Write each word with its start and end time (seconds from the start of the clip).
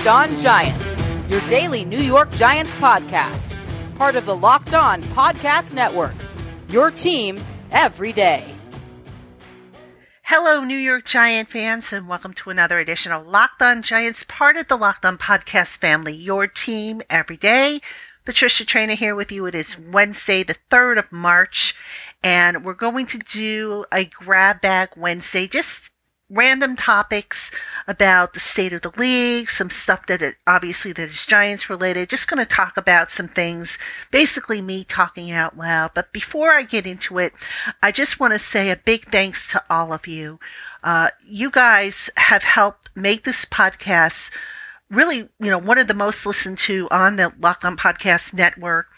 Locked 0.00 0.32
On 0.32 0.38
Giants, 0.38 0.98
your 1.28 1.42
daily 1.42 1.84
New 1.84 1.98
York 1.98 2.32
Giants 2.32 2.74
podcast, 2.76 3.54
part 3.96 4.16
of 4.16 4.24
the 4.24 4.34
Locked 4.34 4.72
On 4.72 5.02
Podcast 5.02 5.74
Network. 5.74 6.14
Your 6.70 6.90
team 6.90 7.44
every 7.70 8.10
day. 8.14 8.54
Hello, 10.22 10.64
New 10.64 10.78
York 10.78 11.04
Giant 11.04 11.50
fans, 11.50 11.92
and 11.92 12.08
welcome 12.08 12.32
to 12.32 12.48
another 12.48 12.78
edition 12.78 13.12
of 13.12 13.26
Locked 13.26 13.60
On 13.60 13.82
Giants, 13.82 14.24
part 14.26 14.56
of 14.56 14.68
the 14.68 14.76
Locked 14.78 15.04
On 15.04 15.18
Podcast 15.18 15.76
family, 15.76 16.14
your 16.14 16.46
team 16.46 17.02
every 17.10 17.36
day. 17.36 17.80
Patricia 18.24 18.64
Traina 18.64 18.94
here 18.94 19.14
with 19.14 19.30
you. 19.30 19.44
It 19.44 19.54
is 19.54 19.78
Wednesday, 19.78 20.42
the 20.42 20.56
3rd 20.70 20.98
of 20.98 21.12
March, 21.12 21.74
and 22.22 22.64
we're 22.64 22.72
going 22.72 23.04
to 23.04 23.18
do 23.18 23.84
a 23.92 24.06
grab 24.06 24.62
bag 24.62 24.90
Wednesday, 24.96 25.46
just 25.46 25.89
random 26.30 26.76
topics 26.76 27.50
about 27.86 28.32
the 28.32 28.40
state 28.40 28.72
of 28.72 28.82
the 28.82 28.92
league, 28.96 29.50
some 29.50 29.68
stuff 29.68 30.06
that 30.06 30.22
it, 30.22 30.36
obviously 30.46 30.92
that 30.92 31.10
is 31.10 31.26
Giants 31.26 31.68
related. 31.68 32.08
Just 32.08 32.28
going 32.28 32.38
to 32.38 32.46
talk 32.46 32.76
about 32.76 33.10
some 33.10 33.28
things, 33.28 33.76
basically 34.10 34.62
me 34.62 34.84
talking 34.84 35.30
out 35.30 35.58
loud. 35.58 35.90
But 35.94 36.12
before 36.12 36.52
I 36.52 36.62
get 36.62 36.86
into 36.86 37.18
it, 37.18 37.32
I 37.82 37.92
just 37.92 38.20
want 38.20 38.32
to 38.32 38.38
say 38.38 38.70
a 38.70 38.76
big 38.76 39.06
thanks 39.06 39.50
to 39.52 39.62
all 39.68 39.92
of 39.92 40.06
you. 40.06 40.38
Uh, 40.82 41.10
you 41.26 41.50
guys 41.50 42.08
have 42.16 42.44
helped 42.44 42.90
make 42.94 43.24
this 43.24 43.44
podcast 43.44 44.30
really, 44.90 45.28
you 45.38 45.50
know, 45.50 45.58
one 45.58 45.78
of 45.78 45.86
the 45.86 45.94
most 45.94 46.26
listened 46.26 46.58
to 46.58 46.88
on 46.90 47.16
the 47.16 47.32
Locked 47.40 47.64
On 47.64 47.76
Podcast 47.76 48.34
Network. 48.34 48.88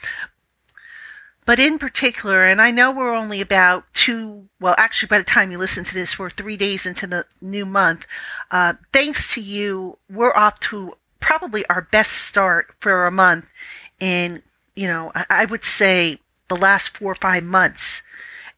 But 1.44 1.58
in 1.58 1.78
particular, 1.78 2.44
and 2.44 2.62
I 2.62 2.70
know 2.70 2.92
we're 2.92 3.14
only 3.14 3.40
about 3.40 3.84
two, 3.94 4.48
well, 4.60 4.76
actually, 4.78 5.08
by 5.08 5.18
the 5.18 5.24
time 5.24 5.50
you 5.50 5.58
listen 5.58 5.82
to 5.84 5.94
this, 5.94 6.18
we're 6.18 6.30
three 6.30 6.56
days 6.56 6.86
into 6.86 7.06
the 7.06 7.24
new 7.40 7.66
month. 7.66 8.06
Uh, 8.50 8.74
thanks 8.92 9.34
to 9.34 9.40
you, 9.40 9.98
we're 10.08 10.34
off 10.34 10.60
to 10.60 10.96
probably 11.18 11.66
our 11.66 11.82
best 11.82 12.12
start 12.12 12.74
for 12.78 13.06
a 13.06 13.10
month 13.10 13.50
in, 13.98 14.42
you 14.76 14.86
know, 14.86 15.10
I, 15.14 15.44
would 15.44 15.64
say 15.64 16.18
the 16.48 16.56
last 16.56 16.96
four 16.96 17.12
or 17.12 17.16
five 17.16 17.42
months. 17.42 18.02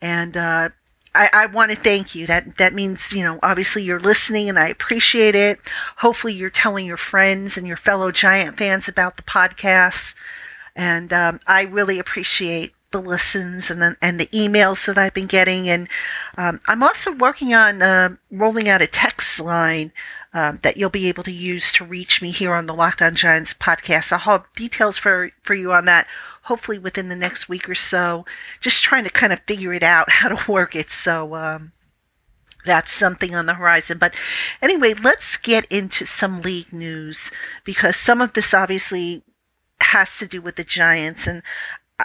And, 0.03 0.37
uh, 0.37 0.69
I, 1.15 1.31
I 1.33 1.47
want 1.47 1.71
to 1.71 1.77
thank 1.77 2.15
you. 2.15 2.27
That 2.27 2.57
that 2.57 2.75
means 2.75 3.13
you 3.13 3.23
know 3.23 3.39
obviously 3.41 3.85
you're 3.85 4.01
listening, 4.01 4.49
and 4.49 4.59
I 4.59 4.67
appreciate 4.67 5.37
it. 5.37 5.61
Hopefully, 5.99 6.33
you're 6.33 6.51
telling 6.51 6.87
your 6.87 6.97
friends 6.97 7.57
and 7.57 7.69
your 7.69 7.77
fellow 7.77 8.11
Giant 8.11 8.57
fans 8.57 8.89
about 8.89 9.17
the 9.17 9.23
podcast, 9.23 10.17
and 10.77 11.13
um, 11.13 11.41
I 11.47 11.63
really 11.63 11.99
appreciate 11.99 12.73
the 12.91 13.01
listens 13.01 13.71
and 13.71 13.83
the, 13.83 13.97
and 14.01 14.21
the 14.21 14.27
emails 14.27 14.87
that 14.87 14.97
I've 14.97 15.15
been 15.15 15.27
getting. 15.27 15.69
And 15.69 15.89
um, 16.39 16.61
I'm 16.69 16.83
also 16.83 17.13
working 17.13 17.53
on 17.53 17.83
uh, 17.83 18.11
rolling 18.31 18.69
out 18.69 18.83
a 18.83 18.87
text 18.87 19.41
line 19.41 19.93
um, 20.33 20.61
that 20.63 20.77
you'll 20.77 20.91
be 20.91 21.09
able 21.09 21.25
to 21.25 21.33
use 21.33 21.73
to 21.73 21.85
reach 21.85 22.23
me 22.23 22.31
here 22.31 22.55
on 22.55 22.67
the 22.67 22.75
Locked 22.75 23.03
On 23.03 23.15
Giants 23.15 23.53
podcast. 23.53 24.13
I'll 24.13 24.19
have 24.21 24.47
details 24.55 24.97
for, 24.97 25.33
for 25.43 25.55
you 25.55 25.73
on 25.73 25.87
that 25.87 26.07
hopefully 26.43 26.79
within 26.79 27.09
the 27.09 27.17
next 27.17 27.49
week 27.49 27.69
or 27.69 27.75
so. 27.75 28.25
Just 28.61 28.83
trying 28.83 29.05
to 29.05 29.11
kind 29.11 29.33
of 29.33 29.41
figure 29.41 29.73
it 29.73 29.83
out 29.83 30.09
how 30.11 30.29
to 30.29 30.51
work 30.51 30.77
it. 30.77 30.91
So, 30.91 31.35
um, 31.35 31.73
that's 32.65 32.91
something 32.91 33.35
on 33.35 33.45
the 33.45 33.55
horizon. 33.55 33.99
But 33.99 34.15
anyway, 34.63 34.95
let's 34.95 35.37
get 35.37 35.67
into 35.67 36.07
some 36.07 36.41
league 36.41 36.73
news 36.73 37.31
because 37.63 37.95
some 37.97 38.23
of 38.23 38.33
this 38.33 38.55
obviously 38.55 39.23
has 39.85 40.19
to 40.19 40.27
do 40.27 40.41
with 40.41 40.57
the 40.57 40.65
Giants. 40.65 41.27
And 41.27 41.43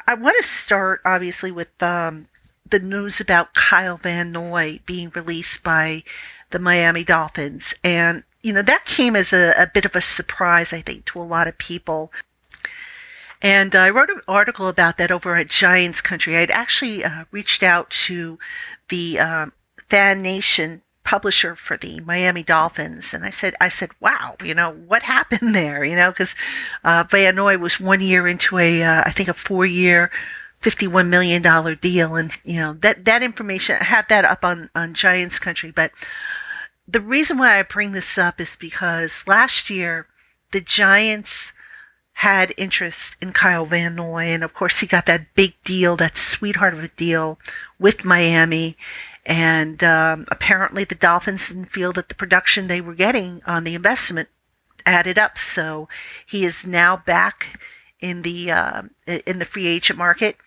I 0.07 0.13
want 0.13 0.37
to 0.37 0.43
start 0.43 1.01
obviously 1.05 1.51
with 1.51 1.81
um, 1.81 2.27
the 2.69 2.79
news 2.79 3.19
about 3.19 3.53
Kyle 3.53 3.97
Van 3.97 4.31
Noy 4.31 4.79
being 4.85 5.11
released 5.15 5.63
by 5.63 6.03
the 6.51 6.59
Miami 6.59 7.03
Dolphins. 7.03 7.73
And, 7.83 8.23
you 8.41 8.53
know, 8.53 8.61
that 8.61 8.85
came 8.85 9.15
as 9.15 9.33
a, 9.33 9.53
a 9.57 9.71
bit 9.73 9.85
of 9.85 9.95
a 9.95 10.01
surprise, 10.01 10.73
I 10.73 10.81
think, 10.81 11.05
to 11.05 11.19
a 11.19 11.23
lot 11.23 11.47
of 11.47 11.57
people. 11.57 12.11
And 13.41 13.75
I 13.75 13.89
wrote 13.89 14.09
an 14.09 14.21
article 14.27 14.67
about 14.67 14.97
that 14.97 15.11
over 15.11 15.35
at 15.35 15.47
Giants 15.47 16.01
Country. 16.01 16.35
I'd 16.35 16.51
actually 16.51 17.03
uh, 17.03 17.25
reached 17.31 17.63
out 17.63 17.89
to 17.91 18.37
the 18.89 19.19
um, 19.19 19.53
Fan 19.87 20.21
Nation 20.21 20.81
publisher 21.09 21.55
for 21.55 21.75
the 21.75 21.99
Miami 22.01 22.43
Dolphins, 22.43 23.15
and 23.15 23.25
I 23.25 23.31
said, 23.31 23.55
I 23.59 23.67
said, 23.67 23.89
wow, 23.99 24.35
you 24.43 24.53
know, 24.53 24.69
what 24.69 25.01
happened 25.17 25.55
there? 25.55 25.83
You 25.83 25.95
know, 25.95 26.11
because 26.11 26.35
uh, 26.83 27.03
Van 27.09 27.35
Noy 27.35 27.57
was 27.57 27.79
one 27.79 27.99
year 27.99 28.27
into 28.27 28.59
a, 28.59 28.83
uh, 28.83 29.01
I 29.07 29.11
think 29.11 29.27
a 29.27 29.33
four 29.33 29.65
year, 29.65 30.11
$51 30.61 31.07
million 31.07 31.41
deal. 31.81 32.15
And, 32.15 32.37
you 32.43 32.57
know, 32.57 32.73
that, 32.81 33.05
that 33.05 33.23
information, 33.23 33.77
I 33.81 33.85
have 33.85 34.07
that 34.09 34.23
up 34.23 34.45
on, 34.45 34.69
on 34.75 34.93
Giants 34.93 35.39
country. 35.39 35.71
But 35.71 35.91
the 36.87 37.01
reason 37.01 37.39
why 37.39 37.57
I 37.57 37.63
bring 37.63 37.93
this 37.93 38.15
up 38.19 38.39
is 38.39 38.55
because 38.55 39.23
last 39.25 39.71
year, 39.71 40.05
the 40.51 40.61
Giants 40.61 41.53
had 42.13 42.53
interest 42.55 43.15
in 43.19 43.33
Kyle 43.33 43.65
Van 43.65 43.95
Noy. 43.95 44.25
And 44.25 44.43
of 44.43 44.53
course, 44.53 44.79
he 44.79 44.85
got 44.85 45.07
that 45.07 45.33
big 45.33 45.55
deal, 45.63 45.95
that 45.95 46.17
sweetheart 46.17 46.75
of 46.75 46.83
a 46.83 46.89
deal 46.89 47.39
with 47.79 48.05
Miami. 48.05 48.77
And 49.25 49.83
um, 49.83 50.25
apparently, 50.29 50.83
the 50.83 50.95
Dolphins 50.95 51.49
didn't 51.49 51.65
feel 51.65 51.91
that 51.93 52.09
the 52.09 52.15
production 52.15 52.67
they 52.67 52.81
were 52.81 52.95
getting 52.95 53.41
on 53.45 53.63
the 53.63 53.75
investment 53.75 54.29
added 54.85 55.19
up. 55.19 55.37
So 55.37 55.87
he 56.25 56.45
is 56.45 56.65
now 56.65 56.97
back 56.97 57.59
in 57.99 58.21
the 58.21 58.51
uh, 58.51 58.83
in 59.05 59.39
the 59.39 59.45
free 59.45 59.67
agent 59.67 59.99
market. 59.99 60.37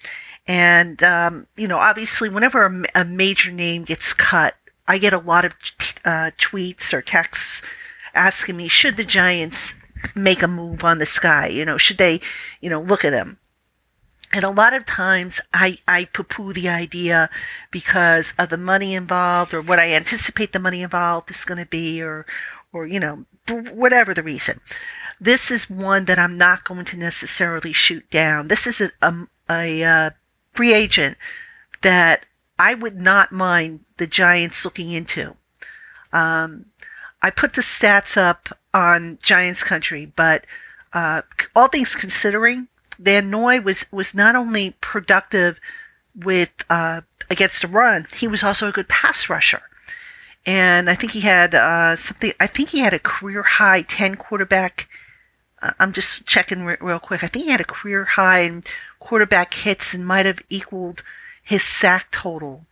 And 0.46 1.02
um, 1.02 1.46
you 1.56 1.68
know, 1.68 1.78
obviously, 1.78 2.28
whenever 2.28 2.66
a, 2.66 3.02
a, 3.02 3.04
major 3.04 3.52
name 3.52 3.84
gets 3.84 4.12
cut, 4.12 4.56
I 4.88 4.98
get 4.98 5.12
a 5.12 5.18
lot 5.18 5.44
of 5.44 5.54
uh, 6.04 6.32
tweets 6.38 6.92
or 6.92 7.02
texts 7.02 7.62
asking 8.14 8.56
me, 8.56 8.68
should 8.68 8.96
the 8.96 9.04
Giants 9.04 9.74
make 10.14 10.42
a 10.42 10.48
move 10.48 10.82
on 10.82 10.98
this 10.98 11.18
guy? 11.18 11.46
You 11.46 11.64
know, 11.64 11.78
should 11.78 11.98
they, 11.98 12.20
you 12.60 12.68
know, 12.68 12.80
look 12.80 13.04
at 13.04 13.12
him? 13.12 13.38
And 14.32 14.44
a 14.44 14.50
lot 14.50 14.72
of 14.72 14.86
times 14.86 15.40
I, 15.52 15.78
I 15.86 16.06
poo 16.06 16.22
poo 16.22 16.52
the 16.52 16.68
idea 16.68 17.28
because 17.70 18.32
of 18.38 18.48
the 18.48 18.56
money 18.56 18.94
involved 18.94 19.52
or 19.52 19.60
what 19.60 19.78
I 19.78 19.92
anticipate 19.92 20.52
the 20.52 20.58
money 20.58 20.82
involved 20.82 21.30
is 21.30 21.44
going 21.44 21.58
to 21.58 21.66
be 21.66 22.00
or, 22.00 22.24
or, 22.72 22.86
you 22.86 22.98
know, 22.98 23.26
whatever 23.72 24.14
the 24.14 24.22
reason. 24.22 24.60
This 25.20 25.50
is 25.50 25.68
one 25.68 26.06
that 26.06 26.18
I'm 26.18 26.38
not 26.38 26.64
going 26.64 26.84
to 26.86 26.96
necessarily 26.96 27.72
shoot 27.72 28.10
down. 28.10 28.48
This 28.48 28.66
is 28.66 28.80
a, 28.80 28.90
a, 29.02 29.26
a 29.50 29.84
uh, 29.84 30.10
free 30.54 30.72
agent 30.72 31.18
that 31.82 32.24
I 32.58 32.74
would 32.74 32.96
not 32.96 33.32
mind 33.32 33.80
the 33.98 34.06
Giants 34.06 34.64
looking 34.64 34.90
into. 34.90 35.36
Um, 36.12 36.66
I 37.22 37.30
put 37.30 37.52
the 37.52 37.62
stats 37.62 38.16
up 38.16 38.48
on 38.74 39.18
Giants 39.22 39.62
country, 39.62 40.06
but 40.06 40.46
uh, 40.92 41.22
all 41.54 41.68
things 41.68 41.94
considering, 41.94 42.68
Van 43.02 43.30
Noy 43.30 43.60
was 43.60 43.86
was 43.90 44.14
not 44.14 44.36
only 44.36 44.76
productive 44.80 45.58
with 46.14 46.50
uh, 46.70 47.00
against 47.28 47.64
a 47.64 47.68
run, 47.68 48.06
he 48.14 48.28
was 48.28 48.42
also 48.42 48.68
a 48.68 48.72
good 48.72 48.88
pass 48.88 49.28
rusher. 49.28 49.62
And 50.44 50.90
I 50.90 50.94
think 50.94 51.12
he 51.12 51.20
had 51.20 51.54
uh, 51.54 51.96
something. 51.96 52.32
I 52.40 52.46
think 52.46 52.70
he 52.70 52.80
had 52.80 52.94
a 52.94 52.98
career 52.98 53.42
high 53.42 53.82
ten 53.82 54.14
quarterback. 54.16 54.88
Uh, 55.60 55.72
I'm 55.78 55.92
just 55.92 56.26
checking 56.26 56.64
re- 56.64 56.76
real 56.80 56.98
quick. 56.98 57.22
I 57.22 57.28
think 57.28 57.46
he 57.46 57.50
had 57.50 57.60
a 57.60 57.64
career 57.64 58.04
high 58.04 58.40
in 58.40 58.64
quarterback 58.98 59.54
hits 59.54 59.94
and 59.94 60.06
might 60.06 60.26
have 60.26 60.40
equaled 60.48 61.02
his 61.42 61.62
sack 61.62 62.10
total. 62.12 62.64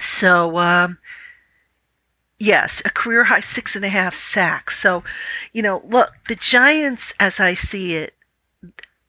So 0.00 0.58
um, 0.58 0.98
yes, 2.38 2.82
a 2.84 2.90
career 2.90 3.24
high 3.24 3.40
six 3.40 3.76
and 3.76 3.84
a 3.84 3.88
half 3.88 4.14
sacks. 4.14 4.78
So, 4.80 5.04
you 5.52 5.62
know, 5.62 5.82
look, 5.86 6.14
the 6.28 6.36
Giants, 6.36 7.14
as 7.20 7.38
I 7.38 7.54
see 7.54 7.94
it, 7.94 8.14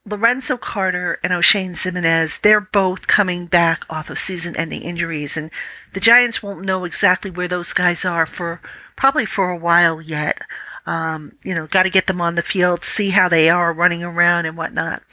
Lorenzo 0.06 0.58
Carter 0.58 1.20
and 1.24 1.32
Oshane 1.32 1.72
Ximines, 1.72 2.42
they're 2.42 2.60
both 2.60 3.08
coming 3.08 3.46
back 3.46 3.86
off 3.90 4.10
of 4.10 4.18
season 4.18 4.56
ending 4.56 4.82
injuries. 4.82 5.38
And 5.38 5.52
the 5.94 6.00
Giants 6.00 6.42
won't 6.42 6.66
know 6.66 6.86
exactly 6.86 7.30
where 7.30 7.48
those 7.48 7.72
guys 7.74 8.04
are 8.04 8.26
for 8.26 8.62
probably 8.96 9.26
for 9.26 9.52
a 9.52 9.58
while 9.58 10.02
yet. 10.02 10.42
Um, 10.88 11.34
you 11.44 11.54
know, 11.54 11.68
got 11.68 11.84
to 11.84 11.92
get 11.92 12.08
them 12.08 12.20
on 12.20 12.34
the 12.36 12.42
field, 12.42 12.84
see 12.84 13.12
how 13.12 13.30
they 13.30 13.50
are 13.50 13.72
running 13.72 14.04
around 14.04 14.48
and 14.48 14.58
whatnot. 14.58 15.04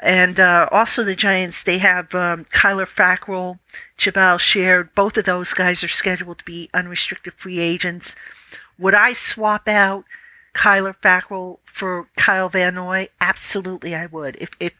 And 0.00 0.38
uh, 0.40 0.68
also 0.70 1.02
the 1.02 1.16
Giants, 1.16 1.62
they 1.62 1.78
have 1.78 2.14
um, 2.14 2.44
Kyler 2.46 2.86
Fackrell, 2.86 3.58
Jabaal 3.98 4.38
Sheard. 4.38 4.94
Both 4.94 5.16
of 5.16 5.24
those 5.24 5.52
guys 5.52 5.82
are 5.84 5.88
scheduled 5.88 6.38
to 6.38 6.44
be 6.44 6.70
unrestricted 6.72 7.34
free 7.34 7.58
agents. 7.58 8.14
Would 8.78 8.94
I 8.94 9.12
swap 9.12 9.68
out 9.68 10.04
Kyler 10.54 10.94
Fackrell 11.00 11.58
for 11.64 12.08
Kyle 12.16 12.48
Van 12.48 12.74
Noy? 12.74 13.08
Absolutely, 13.20 13.94
I 13.94 14.06
would. 14.06 14.36
If, 14.40 14.50
if 14.58 14.72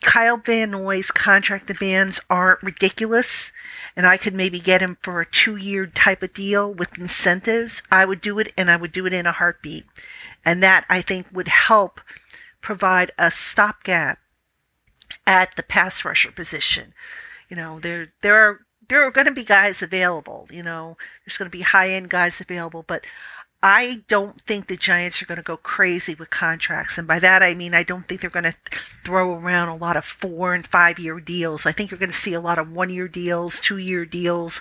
Kyle 0.00 0.36
Van 0.36 0.70
Noy's 0.70 1.10
contract 1.10 1.66
demands 1.66 2.20
aren't 2.30 2.62
ridiculous, 2.62 3.52
and 3.96 4.06
I 4.06 4.16
could 4.16 4.34
maybe 4.34 4.60
get 4.60 4.80
him 4.80 4.96
for 5.02 5.20
a 5.20 5.26
two-year 5.26 5.86
type 5.86 6.22
of 6.22 6.32
deal 6.32 6.72
with 6.72 6.98
incentives, 6.98 7.82
I 7.90 8.04
would 8.04 8.20
do 8.20 8.38
it, 8.38 8.52
and 8.56 8.70
I 8.70 8.76
would 8.76 8.92
do 8.92 9.06
it 9.06 9.12
in 9.12 9.26
a 9.26 9.32
heartbeat. 9.32 9.84
And 10.44 10.62
that 10.62 10.84
I 10.88 11.02
think 11.02 11.26
would 11.32 11.48
help 11.48 12.00
provide 12.60 13.10
a 13.18 13.30
stopgap 13.30 14.18
at 15.26 15.56
the 15.56 15.62
pass 15.62 16.04
rusher 16.04 16.30
position. 16.30 16.94
You 17.48 17.56
know, 17.56 17.80
there 17.80 18.08
there 18.20 18.36
are 18.36 18.60
there 18.88 19.02
are 19.04 19.10
going 19.10 19.26
to 19.26 19.32
be 19.32 19.44
guys 19.44 19.82
available. 19.82 20.48
You 20.50 20.62
know, 20.62 20.96
there's 21.24 21.36
going 21.36 21.50
to 21.50 21.56
be 21.56 21.62
high 21.62 21.90
end 21.90 22.08
guys 22.08 22.40
available, 22.40 22.84
but 22.86 23.04
I 23.62 24.02
don't 24.06 24.40
think 24.42 24.66
the 24.66 24.76
Giants 24.76 25.20
are 25.20 25.26
going 25.26 25.36
to 25.36 25.42
go 25.42 25.56
crazy 25.56 26.14
with 26.14 26.30
contracts. 26.30 26.96
And 26.96 27.08
by 27.08 27.18
that, 27.18 27.42
I 27.42 27.54
mean, 27.54 27.74
I 27.74 27.82
don't 27.82 28.06
think 28.06 28.20
they're 28.20 28.30
going 28.30 28.44
to 28.44 28.54
throw 29.04 29.34
around 29.34 29.68
a 29.68 29.76
lot 29.76 29.96
of 29.96 30.04
four 30.04 30.54
and 30.54 30.64
five 30.64 30.98
year 30.98 31.18
deals. 31.18 31.66
I 31.66 31.72
think 31.72 31.90
you're 31.90 31.98
going 31.98 32.12
to 32.12 32.16
see 32.16 32.34
a 32.34 32.40
lot 32.40 32.58
of 32.58 32.70
one 32.70 32.90
year 32.90 33.08
deals, 33.08 33.58
two 33.58 33.78
year 33.78 34.04
deals, 34.04 34.60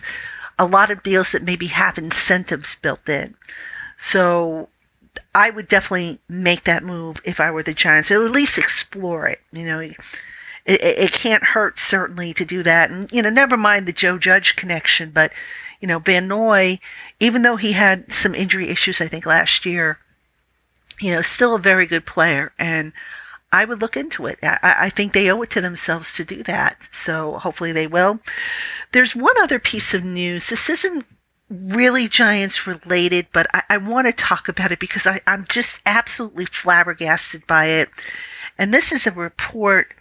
a 0.57 0.65
lot 0.65 0.89
of 0.89 1.03
deals 1.03 1.31
that 1.31 1.44
maybe 1.44 1.67
have 1.67 1.99
incentives 1.99 2.73
built 2.75 3.07
in. 3.07 3.35
So 3.97 4.69
I 5.35 5.51
would 5.51 5.67
definitely 5.67 6.19
make 6.27 6.63
that 6.63 6.83
move 6.83 7.21
if 7.23 7.39
I 7.39 7.51
were 7.51 7.63
the 7.63 7.73
Giants, 7.73 8.09
or 8.09 8.25
at 8.25 8.31
least 8.31 8.57
explore 8.57 9.27
it. 9.27 9.41
You 9.51 9.65
know, 9.65 9.91
it, 10.67 10.81
it 10.81 11.11
can't 11.11 11.43
hurt 11.43 11.79
certainly 11.79 12.33
to 12.33 12.45
do 12.45 12.61
that. 12.63 12.91
And, 12.91 13.11
you 13.11 13.21
know, 13.21 13.29
never 13.29 13.57
mind 13.57 13.85
the 13.85 13.93
Joe 13.93 14.17
Judge 14.19 14.55
connection, 14.55 15.09
but 15.11 15.31
you 15.79 15.87
know, 15.87 15.99
Van 15.99 16.27
Noy, 16.27 16.79
even 17.19 17.43
though 17.43 17.55
he 17.55 17.73
had 17.73 18.11
some 18.11 18.33
injury 18.35 18.69
issues, 18.69 18.99
I 18.99 19.07
think 19.07 19.25
last 19.25 19.65
year, 19.65 19.99
you 20.99 21.13
know, 21.13 21.21
still 21.21 21.55
a 21.55 21.59
very 21.59 21.85
good 21.85 22.05
player. 22.05 22.51
And 22.57 22.93
I 23.51 23.63
would 23.65 23.79
look 23.79 23.95
into 23.95 24.25
it. 24.25 24.39
I, 24.41 24.59
I, 24.63 24.89
think 24.89 25.13
they 25.13 25.29
owe 25.29 25.41
it 25.43 25.51
to 25.51 25.61
themselves 25.61 26.13
to 26.13 26.25
do 26.25 26.43
that. 26.43 26.77
So 26.91 27.33
hopefully 27.33 27.71
they 27.71 27.87
will. 27.87 28.19
There's 28.91 29.15
one 29.15 29.39
other 29.39 29.59
piece 29.59 29.93
of 29.93 30.03
news. 30.03 30.49
This 30.49 30.69
isn't 30.69 31.05
really 31.49 32.07
Giants 32.07 32.67
related, 32.67 33.27
but 33.31 33.47
I, 33.53 33.63
I 33.69 33.77
want 33.77 34.07
to 34.07 34.13
talk 34.13 34.49
about 34.49 34.71
it 34.71 34.79
because 34.79 35.05
I, 35.05 35.21
I'm 35.27 35.45
just 35.47 35.81
absolutely 35.85 36.45
flabbergasted 36.45 37.45
by 37.47 37.67
it. 37.67 37.89
And 38.57 38.73
this 38.73 38.91
is 38.91 39.05
a 39.05 39.11
report 39.11 39.93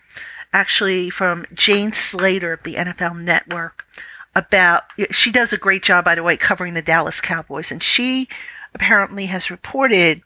actually 0.56 1.10
from 1.10 1.44
Jane 1.52 1.92
Slater 1.92 2.54
of 2.54 2.62
the 2.62 2.76
NFL 2.76 3.20
Network 3.22 3.86
about, 4.34 4.84
she 5.10 5.30
does 5.30 5.52
a 5.52 5.58
great 5.58 5.82
job, 5.82 6.06
by 6.06 6.14
the 6.14 6.22
way, 6.22 6.38
covering 6.38 6.72
the 6.72 6.80
Dallas 6.80 7.20
Cowboys. 7.20 7.70
And 7.70 7.82
she 7.82 8.26
apparently 8.74 9.26
has 9.26 9.50
reported 9.50 10.22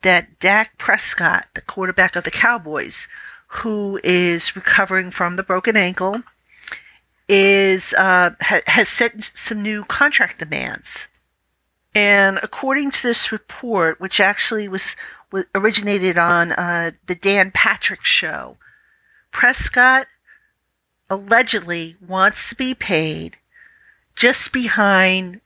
that 0.00 0.40
Dak 0.40 0.78
Prescott, 0.78 1.48
the 1.54 1.60
quarterback 1.60 2.16
of 2.16 2.24
the 2.24 2.30
Cowboys, 2.30 3.06
who 3.48 4.00
is 4.02 4.56
recovering 4.56 5.10
from 5.10 5.36
the 5.36 5.42
broken 5.42 5.76
ankle, 5.76 6.22
is 7.28 7.92
uh, 7.94 8.30
ha- 8.40 8.62
has 8.66 8.88
set 8.88 9.30
some 9.34 9.62
new 9.62 9.84
contract 9.84 10.38
demands. 10.38 11.06
And 11.94 12.40
according 12.42 12.92
to 12.92 13.02
this 13.02 13.30
report, 13.30 14.00
which 14.00 14.20
actually 14.20 14.68
was, 14.68 14.96
was 15.30 15.44
originated 15.54 16.16
on 16.16 16.52
uh, 16.52 16.92
the 17.06 17.14
Dan 17.14 17.50
Patrick 17.50 18.04
show, 18.04 18.56
Prescott 19.36 20.06
allegedly 21.10 21.94
wants 22.00 22.48
to 22.48 22.54
be 22.54 22.72
paid 22.72 23.36
just 24.14 24.50
behind 24.50 25.42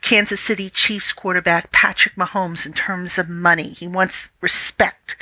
Kansas 0.00 0.40
City 0.40 0.70
Chiefs 0.70 1.12
quarterback 1.12 1.72
Patrick 1.72 2.14
Mahomes 2.14 2.64
in 2.64 2.72
terms 2.72 3.18
of 3.18 3.28
money. 3.28 3.70
He 3.70 3.88
wants 3.88 4.30
respect. 4.40 5.16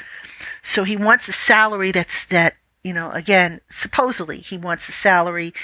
So 0.60 0.84
he 0.84 0.98
wants 0.98 1.28
a 1.28 1.32
salary 1.32 1.92
that's 1.92 2.26
that, 2.26 2.56
you 2.82 2.92
know, 2.92 3.10
again, 3.10 3.62
supposedly 3.70 4.36
he 4.36 4.58
wants 4.58 4.86
a 4.86 4.92
salary 4.92 5.54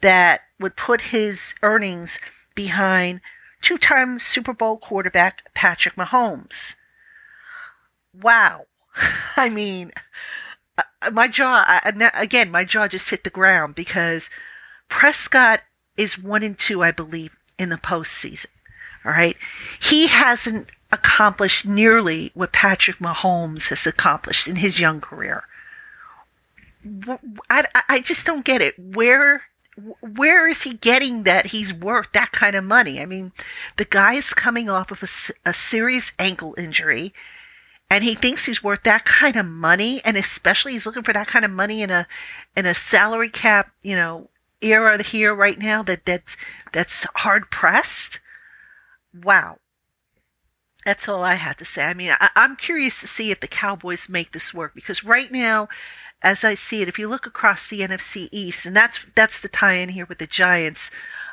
that 0.00 0.42
would 0.60 0.76
put 0.76 1.00
his 1.00 1.56
earnings 1.64 2.20
behind 2.54 3.20
two-time 3.60 4.20
Super 4.20 4.52
Bowl 4.52 4.76
quarterback 4.76 5.52
Patrick 5.52 5.96
Mahomes. 5.96 6.76
Wow. 8.14 8.66
I 9.36 9.48
mean, 9.48 9.90
my 11.12 11.28
jaw, 11.28 11.80
again, 12.14 12.50
my 12.50 12.64
jaw 12.64 12.88
just 12.88 13.10
hit 13.10 13.24
the 13.24 13.30
ground 13.30 13.74
because 13.74 14.30
Prescott 14.88 15.60
is 15.96 16.18
one 16.18 16.42
and 16.42 16.58
two, 16.58 16.82
I 16.82 16.92
believe, 16.92 17.36
in 17.58 17.68
the 17.68 17.76
postseason. 17.76 18.46
All 19.04 19.12
right. 19.12 19.36
He 19.80 20.08
hasn't 20.08 20.72
accomplished 20.90 21.66
nearly 21.66 22.30
what 22.34 22.52
Patrick 22.52 22.98
Mahomes 22.98 23.68
has 23.68 23.86
accomplished 23.86 24.46
in 24.46 24.56
his 24.56 24.80
young 24.80 25.00
career. 25.00 25.44
I, 27.50 27.64
I 27.88 28.00
just 28.00 28.24
don't 28.24 28.44
get 28.44 28.62
it. 28.62 28.78
Where 28.78 29.42
where 30.00 30.48
is 30.48 30.62
he 30.62 30.72
getting 30.74 31.22
that 31.22 31.46
he's 31.46 31.72
worth 31.72 32.10
that 32.12 32.32
kind 32.32 32.56
of 32.56 32.64
money? 32.64 33.00
I 33.00 33.06
mean, 33.06 33.32
the 33.76 33.84
guy 33.84 34.14
is 34.14 34.34
coming 34.34 34.68
off 34.68 34.90
of 34.90 35.02
a, 35.02 35.50
a 35.50 35.54
serious 35.54 36.12
ankle 36.18 36.54
injury 36.58 37.12
and 37.90 38.04
he 38.04 38.14
thinks 38.14 38.44
he's 38.44 38.62
worth 38.62 38.82
that 38.82 39.04
kind 39.04 39.36
of 39.36 39.46
money 39.46 40.00
and 40.04 40.16
especially 40.16 40.72
he's 40.72 40.86
looking 40.86 41.02
for 41.02 41.12
that 41.12 41.26
kind 41.26 41.44
of 41.44 41.50
money 41.50 41.82
in 41.82 41.90
a 41.90 42.06
in 42.56 42.66
a 42.66 42.74
salary 42.74 43.30
cap, 43.30 43.72
you 43.82 43.96
know, 43.96 44.28
era 44.60 45.02
here 45.02 45.34
right 45.34 45.58
now 45.58 45.82
that 45.82 46.04
that's 46.04 46.36
that's 46.72 47.06
hard 47.16 47.50
pressed. 47.50 48.20
Wow. 49.14 49.58
That's 50.84 51.08
all 51.08 51.22
I 51.22 51.34
had 51.34 51.58
to 51.58 51.64
say. 51.64 51.84
I 51.84 51.94
mean, 51.94 52.12
I, 52.20 52.30
I'm 52.36 52.56
curious 52.56 53.00
to 53.00 53.06
see 53.06 53.30
if 53.30 53.40
the 53.40 53.48
Cowboys 53.48 54.08
make 54.08 54.32
this 54.32 54.54
work 54.54 54.74
because 54.74 55.04
right 55.04 55.30
now, 55.30 55.68
as 56.22 56.44
I 56.44 56.54
see 56.54 56.82
it, 56.82 56.88
if 56.88 56.98
you 56.98 57.08
look 57.08 57.26
across 57.26 57.68
the 57.68 57.80
NFC 57.80 58.28
East, 58.32 58.66
and 58.66 58.76
that's 58.76 59.04
that's 59.14 59.40
the 59.40 59.48
tie-in 59.48 59.90
here 59.90 60.06
with 60.06 60.18
the 60.18 60.26
Giants. 60.26 60.90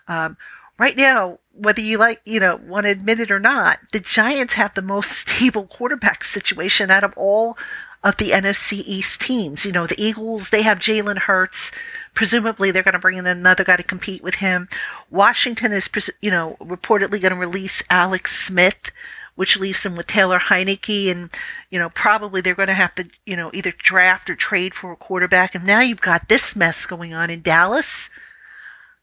Um, 0.08 0.38
right 0.78 0.98
now, 0.98 1.40
whether 1.54 1.82
you 1.82 1.98
like, 1.98 2.22
you 2.26 2.40
know, 2.40 2.58
want 2.58 2.86
to 2.86 2.92
admit 2.92 3.20
it 3.20 3.32
or 3.32 3.40
not, 3.40 3.80
the 3.92 4.00
Giants 4.00 4.56
have 4.56 4.74
the 4.74 4.82
most 4.82 5.12
stable 5.28 5.66
quarterback 5.68 6.24
situation 6.24 6.92
out 6.92 7.04
of 7.04 7.14
all 7.16 7.58
of 8.04 8.18
the 8.18 8.30
NFC 8.30 8.84
East 8.86 9.22
teams. 9.22 9.66
You 9.66 9.72
know, 9.72 9.88
the 9.88 10.00
Eagles, 10.02 10.52
they 10.52 10.62
have 10.62 10.78
Jalen 10.78 11.18
Hurts. 11.20 11.72
Presumably, 12.14 12.70
they're 12.70 12.84
going 12.84 12.94
to 12.94 13.00
bring 13.00 13.18
in 13.18 13.26
another 13.26 13.64
guy 13.64 13.78
to 13.78 13.84
compete 13.84 14.24
with 14.24 14.36
him. 14.36 14.70
Washington 15.10 15.72
is, 15.72 15.90
you 16.22 16.30
know, 16.30 16.56
reportedly 16.62 17.20
going 17.20 17.34
to 17.34 17.36
release 17.36 17.82
Alex 17.90 18.40
Smith, 18.40 18.92
which 19.34 19.60
leaves 19.60 19.82
them 19.82 19.96
with 19.96 20.06
Taylor 20.06 20.40
Heinicke. 20.40 21.10
And, 21.10 21.32
you 21.72 21.80
know, 21.80 21.90
probably 21.90 22.42
they're 22.42 22.54
going 22.54 22.68
to 22.68 22.76
have 22.76 22.94
to, 22.96 23.10
you 23.26 23.36
know, 23.36 23.50
either 23.54 23.72
draft 23.72 24.30
or 24.30 24.36
trade 24.36 24.76
for 24.76 24.92
a 24.92 24.96
quarterback. 24.96 25.56
And 25.56 25.66
now 25.66 25.82
you've 25.82 26.00
got 26.00 26.30
this 26.30 26.56
mess 26.56 26.86
going 26.86 27.12
on 27.12 27.32
in 27.32 27.42
Dallas. 27.42 28.10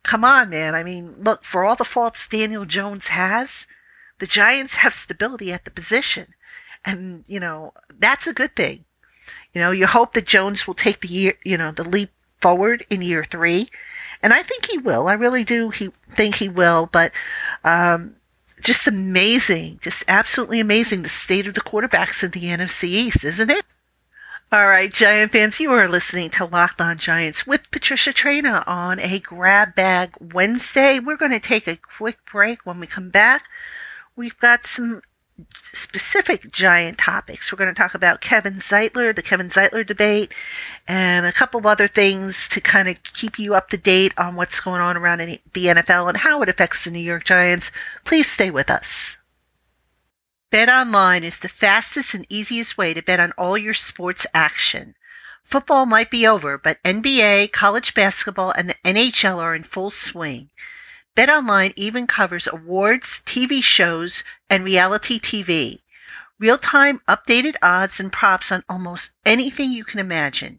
Come 0.03 0.25
on, 0.25 0.51
man. 0.51 0.75
I 0.75 0.83
mean, 0.83 1.15
look, 1.19 1.45
for 1.45 1.65
all 1.65 1.77
the 1.77 1.85
faults 1.85 2.27
Daniel 2.27 2.65
Jones 2.65 3.09
has, 3.09 3.67
the 4.19 4.27
Giants 4.27 4.75
have 4.77 4.95
stability 4.95 5.53
at 5.53 5.65
the 5.65 5.71
position. 5.71 6.35
And, 6.85 7.25
you 7.27 7.39
know, 7.39 7.73
that's 7.99 8.27
a 8.27 8.33
good 8.33 8.57
thing. 8.57 8.85
You 9.55 9.61
know, 9.61 9.71
you 9.71 9.87
hope 9.87 10.15
that 10.15 10.27
Jones 10.27 10.67
will 10.67 10.75
take 10.75 11.01
the 11.01 11.09
year, 11.09 11.35
you 11.45 11.57
know, 11.57 11.71
the 11.71 11.89
leap 11.89 12.11
forward 12.41 12.85
in 12.91 13.03
year 13.03 13.25
three. 13.25 13.69
And 14.23 14.33
I 14.33 14.43
think 14.43 14.67
he 14.67 14.79
will. 14.79 15.09
I 15.09 15.13
really 15.15 15.45
do 15.45 15.71
he, 15.71 15.91
think 16.11 16.37
he 16.37 16.49
will. 16.49 16.89
But 16.91 17.13
um, 17.65 18.17
just 18.61 18.87
amazing, 18.87 19.79
just 19.83 20.05
absolutely 20.09 20.61
amazing 20.61 21.03
the 21.03 21.09
state 21.09 21.47
of 21.47 21.55
the 21.55 21.61
quarterbacks 21.61 22.23
in 22.23 22.31
the 22.31 22.45
NFC 22.45 22.85
East, 22.85 23.25
isn't 23.25 23.51
it? 23.51 23.65
All 24.53 24.69
right, 24.69 24.93
Giant 24.93 25.33
fans, 25.33 25.61
you 25.61 25.73
are 25.73 25.89
listening 25.89 26.29
to 26.33 26.45
Locked 26.45 26.83
On 26.83 26.99
Giants 26.99 27.47
with 27.47 27.71
Patricia 27.71 28.13
Traina 28.13 28.63
on 28.67 29.01
a 29.01 29.19
Grab 29.19 29.75
Bag 29.75 30.13
Wednesday. 30.21 30.99
We're 30.99 31.17
going 31.17 31.33
to 31.33 31.41
take 31.41 31.67
a 31.67 31.79
quick 31.79 32.19
break. 32.31 32.67
When 32.67 32.79
we 32.79 32.87
come 32.87 33.09
back, 33.09 33.45
we've 34.15 34.39
got 34.41 34.67
some 34.67 35.01
specific 35.73 36.53
giant 36.53 36.99
topics. 36.99 37.51
We're 37.51 37.57
going 37.57 37.75
to 37.75 37.81
talk 37.81 37.95
about 37.95 38.21
Kevin 38.21 38.57
Zeitler, 38.57 39.17
the 39.17 39.23
Kevin 39.23 39.49
Zeitler 39.49 39.87
debate, 39.87 40.35
and 40.87 41.25
a 41.25 41.33
couple 41.33 41.59
of 41.59 41.65
other 41.65 41.89
things 41.89 42.47
to 42.49 42.61
kind 42.61 42.91
of 42.91 43.03
keep 43.05 43.39
you 43.39 43.55
up 43.55 43.71
to 43.71 43.79
date 43.79 44.13
on 44.19 44.37
what's 44.37 44.61
going 44.61 44.83
on 44.83 44.99
around 44.99 45.21
the 45.21 45.65
NFL 45.65 46.11
and 46.11 46.19
how 46.19 46.43
it 46.43 46.51
affects 46.51 46.85
the 46.85 46.91
New 46.91 46.99
York 46.99 47.25
Giants. 47.25 47.71
Please 48.05 48.31
stay 48.31 48.51
with 48.51 48.69
us. 48.69 49.17
Bet 50.53 50.69
online 50.69 51.25
is 51.25 51.39
the 51.39 51.49
fastest 51.49 52.13
and 52.13 52.27
easiest 52.29 52.77
way 52.77 52.93
to 52.93 53.01
bet 53.01 53.19
on 53.19 53.33
all 53.39 53.57
your 53.57 53.73
sports 53.73 54.27
action. 54.35 54.95
Football 55.43 55.87
might 55.87 56.11
be 56.11 56.27
over, 56.27 56.59
but 56.59 56.77
NBA, 56.83 57.53
college 57.53 57.95
basketball, 57.95 58.53
and 58.53 58.69
the 58.69 58.77
NHL 58.85 59.39
are 59.39 59.55
in 59.55 59.63
full 59.63 59.89
swing. 59.89 60.51
BetOnline 61.17 61.73
even 61.75 62.07
covers 62.07 62.47
awards, 62.47 63.23
TV 63.25 63.63
shows, 63.63 64.23
and 64.51 64.63
reality 64.63 65.19
TV. 65.19 65.79
Real-time 66.39 67.01
updated 67.09 67.57
odds 67.63 67.99
and 67.99 68.13
props 68.13 68.53
on 68.53 68.63
almost 68.69 69.13
anything 69.25 69.73
you 69.73 69.85
can 69.85 70.01
imagine. 70.01 70.59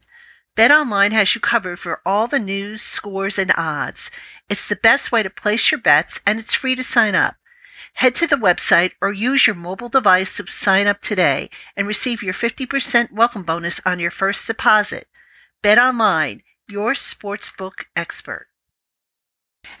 BetOnline 0.56 1.12
has 1.12 1.36
you 1.36 1.40
covered 1.40 1.78
for 1.78 2.00
all 2.04 2.26
the 2.26 2.40
news, 2.40 2.82
scores, 2.82 3.38
and 3.38 3.52
odds. 3.56 4.10
It's 4.50 4.68
the 4.68 4.74
best 4.74 5.12
way 5.12 5.22
to 5.22 5.30
place 5.30 5.70
your 5.70 5.80
bets 5.80 6.20
and 6.26 6.40
it's 6.40 6.52
free 6.52 6.74
to 6.74 6.82
sign 6.82 7.14
up. 7.14 7.36
Head 7.94 8.14
to 8.16 8.26
the 8.26 8.36
website 8.36 8.92
or 9.00 9.12
use 9.12 9.46
your 9.46 9.56
mobile 9.56 9.88
device 9.88 10.34
to 10.36 10.46
sign 10.46 10.86
up 10.86 11.00
today 11.00 11.50
and 11.76 11.86
receive 11.86 12.22
your 12.22 12.34
50% 12.34 13.12
welcome 13.12 13.42
bonus 13.42 13.80
on 13.84 13.98
your 13.98 14.10
first 14.10 14.46
deposit. 14.46 15.06
Bet 15.62 15.78
online, 15.78 16.42
your 16.68 16.92
sportsbook 16.92 17.84
expert. 17.96 18.48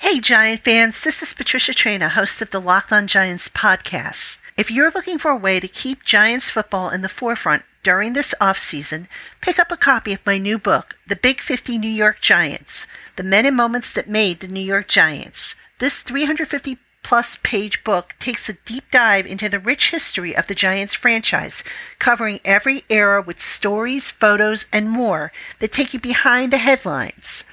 Hey, 0.00 0.18
Giant 0.18 0.60
fans, 0.60 1.04
this 1.04 1.22
is 1.22 1.34
Patricia 1.34 1.72
Traina, 1.72 2.10
host 2.10 2.40
of 2.40 2.50
the 2.50 2.60
Locked 2.60 2.92
on 2.92 3.06
Giants 3.06 3.48
podcast. 3.48 4.38
If 4.56 4.70
you're 4.70 4.90
looking 4.90 5.18
for 5.18 5.30
a 5.30 5.36
way 5.36 5.60
to 5.60 5.68
keep 5.68 6.04
Giants 6.04 6.48
football 6.48 6.88
in 6.88 7.02
the 7.02 7.08
forefront 7.08 7.64
during 7.82 8.14
this 8.14 8.34
offseason, 8.40 9.08
pick 9.42 9.58
up 9.58 9.70
a 9.70 9.76
copy 9.76 10.14
of 10.14 10.24
my 10.24 10.38
new 10.38 10.58
book, 10.58 10.96
The 11.06 11.16
Big 11.16 11.40
50 11.42 11.76
New 11.76 11.90
York 11.90 12.20
Giants 12.22 12.86
The 13.16 13.22
Men 13.22 13.44
and 13.44 13.56
Moments 13.56 13.92
That 13.92 14.08
Made 14.08 14.40
the 14.40 14.48
New 14.48 14.60
York 14.60 14.88
Giants. 14.88 15.54
This 15.80 16.02
350 16.02 16.78
plus 17.04 17.36
page 17.36 17.84
book 17.84 18.14
takes 18.18 18.48
a 18.48 18.54
deep 18.64 18.90
dive 18.90 19.26
into 19.26 19.48
the 19.48 19.60
rich 19.60 19.92
history 19.92 20.34
of 20.34 20.48
the 20.48 20.54
Giants 20.54 20.94
franchise, 20.94 21.62
covering 22.00 22.40
every 22.44 22.82
era 22.90 23.22
with 23.22 23.40
stories, 23.40 24.10
photos, 24.10 24.66
and 24.72 24.90
more 24.90 25.30
that 25.60 25.70
take 25.70 25.94
you 25.94 26.00
behind 26.00 26.52
the 26.52 26.58
headlines. 26.58 27.44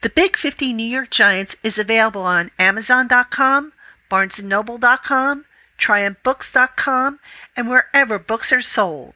The 0.00 0.08
Big 0.08 0.36
50 0.36 0.72
New 0.72 0.84
York 0.86 1.10
Giants 1.10 1.56
is 1.62 1.78
available 1.78 2.22
on 2.22 2.50
Amazon.com, 2.58 3.72
BarnesandNoble.com, 4.10 5.44
TriumphBooks.com, 5.78 7.20
and 7.56 7.68
wherever 7.68 8.18
books 8.18 8.52
are 8.52 8.62
sold. 8.62 9.14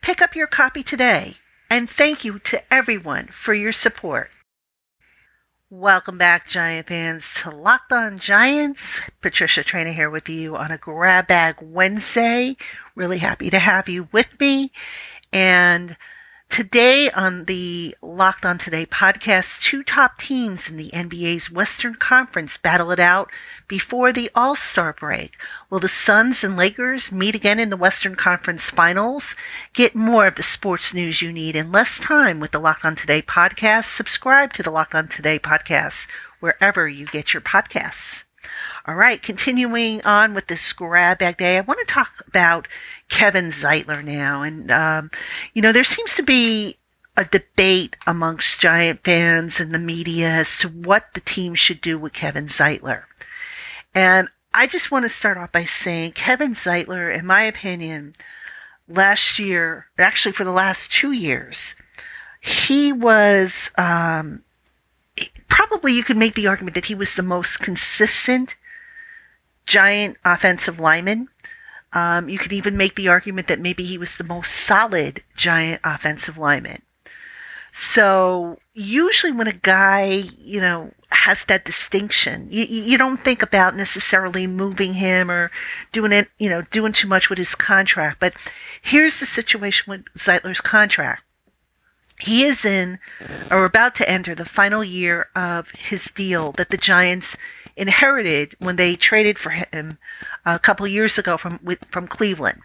Pick 0.00 0.22
up 0.22 0.34
your 0.34 0.46
copy 0.46 0.82
today, 0.82 1.36
and 1.68 1.90
thank 1.90 2.24
you 2.24 2.38
to 2.38 2.62
everyone 2.72 3.26
for 3.26 3.52
your 3.52 3.72
support. 3.72 4.30
Welcome 5.76 6.18
back, 6.18 6.46
Giant 6.46 6.86
fans, 6.86 7.34
to 7.42 7.50
Locked 7.50 7.90
On 7.90 8.16
Giants. 8.16 9.00
Patricia 9.20 9.64
Traina 9.64 9.92
here 9.92 10.08
with 10.08 10.28
you 10.28 10.54
on 10.54 10.70
a 10.70 10.78
Grab 10.78 11.26
Bag 11.26 11.56
Wednesday. 11.60 12.56
Really 12.94 13.18
happy 13.18 13.50
to 13.50 13.58
have 13.58 13.88
you 13.88 14.08
with 14.12 14.38
me. 14.38 14.70
And 15.32 15.96
Today 16.50 17.10
on 17.10 17.46
the 17.46 17.96
Locked 18.00 18.46
On 18.46 18.58
Today 18.58 18.86
podcast, 18.86 19.60
two 19.60 19.82
top 19.82 20.18
teams 20.18 20.70
in 20.70 20.76
the 20.76 20.90
NBA's 20.90 21.50
Western 21.50 21.96
Conference 21.96 22.56
battle 22.56 22.92
it 22.92 23.00
out 23.00 23.28
before 23.66 24.12
the 24.12 24.30
All 24.36 24.54
Star 24.54 24.92
break. 24.92 25.36
Will 25.68 25.80
the 25.80 25.88
Suns 25.88 26.44
and 26.44 26.56
Lakers 26.56 27.10
meet 27.10 27.34
again 27.34 27.58
in 27.58 27.70
the 27.70 27.76
Western 27.76 28.14
Conference 28.14 28.70
Finals? 28.70 29.34
Get 29.72 29.96
more 29.96 30.28
of 30.28 30.36
the 30.36 30.44
sports 30.44 30.94
news 30.94 31.20
you 31.20 31.32
need 31.32 31.56
in 31.56 31.72
less 31.72 31.98
time 31.98 32.38
with 32.38 32.52
the 32.52 32.60
Locked 32.60 32.84
On 32.84 32.94
Today 32.94 33.20
podcast. 33.20 33.86
Subscribe 33.86 34.52
to 34.52 34.62
the 34.62 34.70
Locked 34.70 34.94
On 34.94 35.08
Today 35.08 35.40
podcast 35.40 36.06
wherever 36.38 36.86
you 36.86 37.06
get 37.06 37.34
your 37.34 37.40
podcasts. 37.40 38.22
All 38.86 38.94
right, 38.94 39.22
continuing 39.22 40.04
on 40.04 40.34
with 40.34 40.46
this 40.46 40.72
grab 40.72 41.18
bag 41.18 41.38
day, 41.38 41.58
I 41.58 41.62
want 41.62 41.80
to 41.80 41.92
talk 41.92 42.22
about 42.26 42.68
Kevin 43.08 43.46
Zeitler 43.46 44.04
now. 44.04 44.42
And, 44.42 44.70
um, 44.70 45.10
you 45.54 45.62
know, 45.62 45.72
there 45.72 45.84
seems 45.84 46.14
to 46.16 46.22
be 46.22 46.76
a 47.16 47.24
debate 47.24 47.96
amongst 48.06 48.60
Giant 48.60 49.04
fans 49.04 49.60
and 49.60 49.74
the 49.74 49.78
media 49.78 50.28
as 50.28 50.58
to 50.58 50.68
what 50.68 51.14
the 51.14 51.20
team 51.20 51.54
should 51.54 51.80
do 51.80 51.98
with 51.98 52.12
Kevin 52.12 52.46
Zeitler. 52.46 53.04
And 53.94 54.28
I 54.52 54.66
just 54.66 54.90
want 54.90 55.04
to 55.04 55.08
start 55.08 55.38
off 55.38 55.50
by 55.50 55.64
saying 55.64 56.12
Kevin 56.12 56.54
Zeitler, 56.54 57.12
in 57.12 57.26
my 57.26 57.42
opinion, 57.42 58.14
last 58.88 59.38
year, 59.38 59.86
actually 59.98 60.32
for 60.32 60.44
the 60.44 60.52
last 60.52 60.92
two 60.92 61.12
years, 61.12 61.74
he 62.40 62.92
was, 62.92 63.70
um, 63.78 64.43
probably 65.48 65.92
you 65.92 66.04
could 66.04 66.16
make 66.16 66.34
the 66.34 66.46
argument 66.46 66.74
that 66.74 66.86
he 66.86 66.94
was 66.94 67.14
the 67.14 67.22
most 67.22 67.58
consistent 67.58 68.56
giant 69.66 70.16
offensive 70.24 70.78
lineman. 70.78 71.28
Um, 71.92 72.28
you 72.28 72.38
could 72.38 72.52
even 72.52 72.76
make 72.76 72.96
the 72.96 73.08
argument 73.08 73.46
that 73.48 73.60
maybe 73.60 73.84
he 73.84 73.98
was 73.98 74.16
the 74.16 74.24
most 74.24 74.52
solid 74.52 75.22
giant 75.36 75.80
offensive 75.84 76.36
lineman. 76.36 76.82
So 77.72 78.58
usually 78.72 79.32
when 79.32 79.48
a 79.48 79.52
guy, 79.52 80.22
you 80.38 80.60
know, 80.60 80.92
has 81.10 81.44
that 81.46 81.64
distinction, 81.64 82.46
you, 82.50 82.64
you 82.64 82.96
don't 82.96 83.18
think 83.18 83.42
about 83.42 83.74
necessarily 83.74 84.46
moving 84.46 84.94
him 84.94 85.28
or 85.28 85.50
doing 85.90 86.12
it, 86.12 86.28
you 86.38 86.48
know, 86.48 86.62
doing 86.62 86.92
too 86.92 87.08
much 87.08 87.28
with 87.28 87.38
his 87.38 87.56
contract. 87.56 88.18
But 88.20 88.34
here's 88.80 89.18
the 89.18 89.26
situation 89.26 89.90
with 89.90 90.04
Zeitler's 90.16 90.60
contract. 90.60 91.24
He 92.18 92.44
is 92.44 92.64
in 92.64 92.98
or 93.50 93.64
about 93.64 93.94
to 93.96 94.08
enter 94.08 94.34
the 94.34 94.44
final 94.44 94.84
year 94.84 95.28
of 95.34 95.70
his 95.72 96.04
deal 96.06 96.52
that 96.52 96.70
the 96.70 96.76
Giants 96.76 97.36
inherited 97.76 98.54
when 98.58 98.76
they 98.76 98.94
traded 98.94 99.38
for 99.38 99.50
him 99.50 99.98
a 100.44 100.58
couple 100.58 100.86
years 100.86 101.18
ago 101.18 101.36
from 101.36 101.58
from 101.90 102.06
Cleveland. 102.06 102.62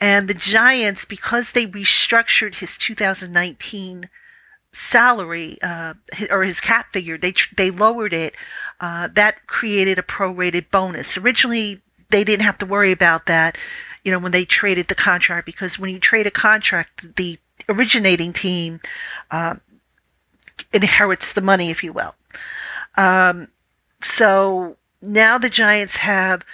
And 0.00 0.28
the 0.28 0.34
Giants, 0.34 1.04
because 1.04 1.52
they 1.52 1.66
restructured 1.66 2.56
his 2.56 2.76
2019 2.76 4.08
salary 4.72 5.58
uh, 5.62 5.94
or 6.30 6.42
his 6.42 6.60
cap 6.60 6.92
figure, 6.92 7.16
they 7.16 7.32
they 7.56 7.70
lowered 7.70 8.12
it. 8.12 8.34
Uh, 8.80 9.08
that 9.12 9.46
created 9.46 9.98
a 9.98 10.02
prorated 10.02 10.70
bonus. 10.70 11.16
Originally, 11.16 11.80
they 12.10 12.24
didn't 12.24 12.44
have 12.44 12.58
to 12.58 12.66
worry 12.66 12.92
about 12.92 13.26
that, 13.26 13.56
you 14.04 14.10
know, 14.10 14.18
when 14.18 14.32
they 14.32 14.44
traded 14.44 14.88
the 14.88 14.94
contract 14.94 15.46
because 15.46 15.78
when 15.78 15.90
you 15.90 15.98
trade 15.98 16.26
a 16.26 16.30
contract, 16.30 17.16
the 17.16 17.38
originating 17.68 18.32
team 18.32 18.80
uh, 19.30 19.56
inherits 20.72 21.32
the 21.32 21.40
money, 21.40 21.70
if 21.70 21.82
you 21.82 21.92
will. 21.92 22.14
Um, 22.96 23.48
so 24.00 24.76
now 25.00 25.38
the 25.38 25.48
Giants 25.48 25.96
have 25.96 26.44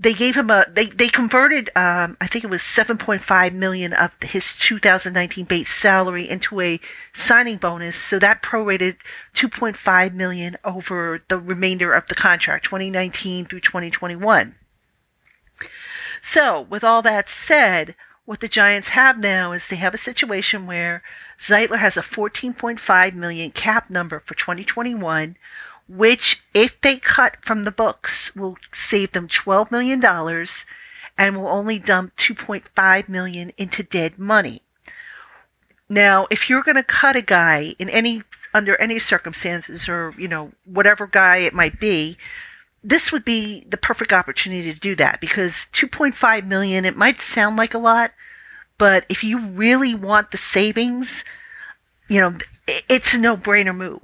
they 0.00 0.14
gave 0.14 0.34
him 0.34 0.50
a 0.50 0.64
they 0.72 0.86
they 0.86 1.08
converted 1.08 1.68
um, 1.76 2.16
I 2.20 2.26
think 2.26 2.42
it 2.42 2.50
was 2.50 2.62
7.5 2.62 3.52
million 3.52 3.92
of 3.92 4.16
his 4.22 4.54
2019 4.54 5.44
base 5.44 5.70
salary 5.70 6.28
into 6.28 6.60
a 6.60 6.80
signing 7.12 7.58
bonus 7.58 7.96
so 7.96 8.18
that 8.18 8.42
prorated 8.42 8.96
2.5 9.34 10.14
million 10.14 10.56
over 10.64 11.22
the 11.28 11.38
remainder 11.38 11.92
of 11.92 12.06
the 12.06 12.14
contract 12.14 12.64
2019 12.64 13.44
through 13.44 13.60
2021 13.60 14.54
so 16.22 16.62
with 16.62 16.82
all 16.82 17.02
that 17.02 17.28
said 17.28 17.94
what 18.30 18.38
the 18.38 18.46
Giants 18.46 18.90
have 18.90 19.18
now 19.18 19.50
is 19.50 19.66
they 19.66 19.74
have 19.74 19.92
a 19.92 19.98
situation 19.98 20.64
where 20.64 21.02
Zeitler 21.40 21.78
has 21.78 21.96
a 21.96 22.00
14.5 22.00 23.12
million 23.14 23.50
cap 23.50 23.90
number 23.90 24.20
for 24.20 24.34
2021 24.34 25.34
which, 25.88 26.44
if 26.54 26.80
they 26.80 26.96
cut 26.96 27.38
from 27.40 27.64
the 27.64 27.72
books, 27.72 28.36
will 28.36 28.56
save 28.72 29.10
them 29.10 29.26
$12 29.26 29.72
million 29.72 30.00
and 31.18 31.36
will 31.36 31.48
only 31.48 31.80
dump 31.80 32.14
2.5 32.14 33.08
million 33.08 33.50
into 33.58 33.82
dead 33.82 34.16
money. 34.16 34.62
Now, 35.88 36.28
if 36.30 36.48
you're 36.48 36.62
going 36.62 36.76
to 36.76 36.84
cut 36.84 37.16
a 37.16 37.22
guy 37.22 37.74
in 37.80 37.88
any 37.88 38.22
under 38.54 38.76
any 38.76 39.00
circumstances 39.00 39.88
or, 39.88 40.14
you 40.16 40.28
know, 40.28 40.52
whatever 40.64 41.08
guy 41.08 41.38
it 41.38 41.52
might 41.52 41.80
be, 41.80 42.16
this 42.82 43.12
would 43.12 43.24
be 43.24 43.64
the 43.68 43.76
perfect 43.76 44.12
opportunity 44.12 44.72
to 44.72 44.78
do 44.78 44.94
that 44.96 45.20
because 45.20 45.66
2.5 45.72 46.46
million, 46.46 46.84
it 46.84 46.96
might 46.96 47.20
sound 47.20 47.56
like 47.56 47.74
a 47.74 47.78
lot, 47.78 48.12
but 48.78 49.04
if 49.08 49.22
you 49.22 49.38
really 49.38 49.94
want 49.94 50.30
the 50.30 50.38
savings, 50.38 51.24
you 52.08 52.20
know, 52.20 52.36
it's 52.88 53.12
a 53.12 53.18
no-brainer 53.18 53.76
move. 53.76 54.00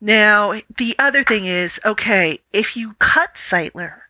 Now, 0.00 0.54
the 0.76 0.94
other 0.98 1.24
thing 1.24 1.44
is, 1.44 1.80
okay, 1.84 2.38
if 2.52 2.76
you 2.76 2.94
cut 3.00 3.34
Zeitler, 3.34 4.02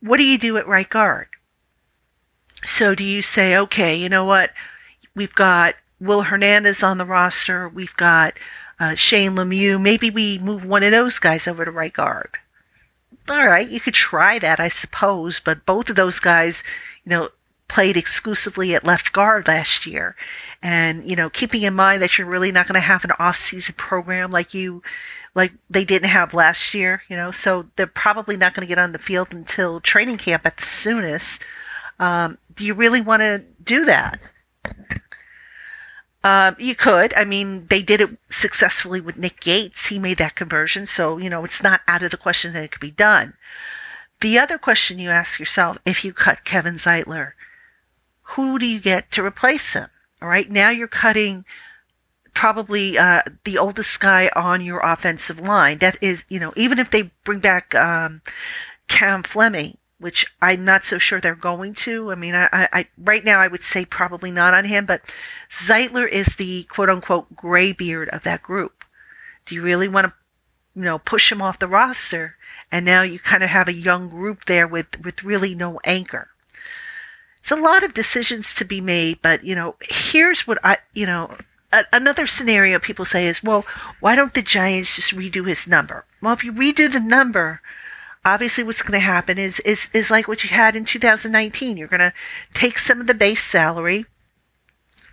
what 0.00 0.18
do 0.18 0.24
you 0.24 0.38
do 0.38 0.56
at 0.56 0.68
right 0.68 0.88
guard? 0.88 1.28
So 2.64 2.94
do 2.94 3.02
you 3.02 3.22
say, 3.22 3.56
okay, 3.56 3.96
you 3.96 4.08
know 4.08 4.24
what? 4.24 4.52
We've 5.14 5.34
got 5.34 5.74
Will 6.00 6.22
Hernandez 6.22 6.82
on 6.82 6.98
the 6.98 7.04
roster. 7.04 7.68
We've 7.68 7.96
got 7.96 8.38
uh, 8.78 8.94
Shane 8.94 9.32
Lemieux. 9.32 9.80
Maybe 9.80 10.10
we 10.10 10.38
move 10.38 10.64
one 10.64 10.82
of 10.82 10.92
those 10.92 11.18
guys 11.18 11.48
over 11.48 11.64
to 11.64 11.70
right 11.70 11.92
guard. 11.92 12.36
All 13.28 13.46
right, 13.46 13.68
you 13.68 13.80
could 13.80 13.94
try 13.94 14.38
that, 14.38 14.60
I 14.60 14.68
suppose, 14.68 15.40
but 15.40 15.66
both 15.66 15.90
of 15.90 15.96
those 15.96 16.20
guys, 16.20 16.62
you 17.04 17.10
know, 17.10 17.30
played 17.68 17.96
exclusively 17.96 18.74
at 18.74 18.84
left 18.84 19.12
guard 19.12 19.48
last 19.48 19.86
year. 19.86 20.14
And, 20.62 21.08
you 21.08 21.16
know, 21.16 21.28
keeping 21.28 21.62
in 21.62 21.74
mind 21.74 22.00
that 22.02 22.16
you're 22.16 22.26
really 22.26 22.52
not 22.52 22.68
going 22.68 22.74
to 22.74 22.80
have 22.80 23.04
an 23.04 23.12
off-season 23.18 23.74
program 23.76 24.30
like 24.30 24.54
you, 24.54 24.82
like 25.34 25.52
they 25.68 25.84
didn't 25.84 26.08
have 26.08 26.34
last 26.34 26.72
year, 26.72 27.02
you 27.08 27.16
know, 27.16 27.32
so 27.32 27.66
they're 27.74 27.86
probably 27.86 28.36
not 28.36 28.54
going 28.54 28.66
to 28.66 28.68
get 28.68 28.78
on 28.78 28.92
the 28.92 28.98
field 28.98 29.34
until 29.34 29.80
training 29.80 30.18
camp 30.18 30.46
at 30.46 30.56
the 30.56 30.64
soonest. 30.64 31.42
Um, 31.98 32.38
do 32.54 32.64
you 32.64 32.74
really 32.74 33.00
want 33.00 33.22
to 33.22 33.42
do 33.62 33.84
that? 33.86 34.20
Um, 36.26 36.56
you 36.58 36.74
could. 36.74 37.14
I 37.14 37.24
mean, 37.24 37.68
they 37.68 37.82
did 37.82 38.00
it 38.00 38.10
successfully 38.28 39.00
with 39.00 39.16
Nick 39.16 39.38
Gates. 39.38 39.86
He 39.86 40.00
made 40.00 40.18
that 40.18 40.34
conversion. 40.34 40.84
So, 40.84 41.18
you 41.18 41.30
know, 41.30 41.44
it's 41.44 41.62
not 41.62 41.82
out 41.86 42.02
of 42.02 42.10
the 42.10 42.16
question 42.16 42.52
that 42.52 42.64
it 42.64 42.72
could 42.72 42.80
be 42.80 42.90
done. 42.90 43.34
The 44.20 44.36
other 44.36 44.58
question 44.58 44.98
you 44.98 45.10
ask 45.10 45.38
yourself, 45.38 45.78
if 45.86 46.04
you 46.04 46.12
cut 46.12 46.44
Kevin 46.44 46.78
Zeitler, 46.78 47.32
who 48.34 48.58
do 48.58 48.66
you 48.66 48.80
get 48.80 49.12
to 49.12 49.24
replace 49.24 49.74
him? 49.74 49.88
All 50.20 50.28
right. 50.28 50.50
Now 50.50 50.70
you're 50.70 50.88
cutting 50.88 51.44
probably 52.34 52.98
uh, 52.98 53.22
the 53.44 53.56
oldest 53.56 54.00
guy 54.00 54.28
on 54.34 54.60
your 54.62 54.80
offensive 54.80 55.38
line. 55.38 55.78
That 55.78 55.96
is, 56.00 56.24
you 56.28 56.40
know, 56.40 56.52
even 56.56 56.80
if 56.80 56.90
they 56.90 57.12
bring 57.22 57.38
back 57.38 57.72
um, 57.76 58.20
Cam 58.88 59.22
Fleming, 59.22 59.78
which 59.98 60.26
I'm 60.42 60.64
not 60.64 60.84
so 60.84 60.98
sure 60.98 61.20
they're 61.20 61.34
going 61.34 61.74
to. 61.74 62.10
I 62.10 62.14
mean, 62.14 62.34
I, 62.34 62.48
I, 62.52 62.86
right 62.98 63.24
now 63.24 63.40
I 63.40 63.48
would 63.48 63.62
say 63.62 63.84
probably 63.84 64.30
not 64.30 64.54
on 64.54 64.64
him, 64.64 64.86
but 64.86 65.02
Zeitler 65.50 66.08
is 66.08 66.36
the 66.36 66.64
quote 66.64 66.90
unquote 66.90 67.34
graybeard 67.34 68.08
of 68.10 68.22
that 68.24 68.42
group. 68.42 68.84
Do 69.46 69.54
you 69.54 69.62
really 69.62 69.88
want 69.88 70.08
to, 70.08 70.14
you 70.74 70.82
know, 70.82 70.98
push 70.98 71.30
him 71.30 71.40
off 71.40 71.58
the 71.58 71.68
roster? 71.68 72.36
And 72.70 72.84
now 72.84 73.02
you 73.02 73.18
kind 73.18 73.42
of 73.42 73.50
have 73.50 73.68
a 73.68 73.72
young 73.72 74.08
group 74.08 74.44
there 74.46 74.66
with, 74.66 75.04
with 75.04 75.22
really 75.24 75.54
no 75.54 75.80
anchor 75.84 76.28
it's 77.46 77.52
a 77.52 77.54
lot 77.54 77.84
of 77.84 77.94
decisions 77.94 78.52
to 78.52 78.64
be 78.64 78.80
made, 78.80 79.22
but 79.22 79.44
you 79.44 79.54
know, 79.54 79.76
here's 79.80 80.48
what 80.48 80.58
I, 80.64 80.78
you 80.94 81.06
know, 81.06 81.36
a, 81.72 81.84
another 81.92 82.26
scenario 82.26 82.80
people 82.80 83.04
say 83.04 83.28
is, 83.28 83.40
well, 83.40 83.64
why 84.00 84.16
don't 84.16 84.34
the 84.34 84.42
Giants 84.42 84.96
just 84.96 85.14
redo 85.14 85.46
his 85.46 85.68
number? 85.68 86.04
Well, 86.20 86.32
if 86.32 86.42
you 86.42 86.52
redo 86.52 86.90
the 86.90 86.98
number, 86.98 87.60
obviously 88.26 88.64
what's 88.64 88.82
going 88.82 88.92
to 88.92 88.98
happen 88.98 89.38
is, 89.38 89.60
is, 89.60 89.88
is 89.94 90.10
like 90.10 90.26
what 90.26 90.42
you 90.42 90.50
had 90.50 90.74
in 90.74 90.84
2019. 90.84 91.76
You're 91.76 91.86
going 91.86 92.00
to 92.00 92.12
take 92.52 92.76
some 92.76 93.00
of 93.00 93.06
the 93.06 93.14
base 93.14 93.42
salary, 93.42 94.04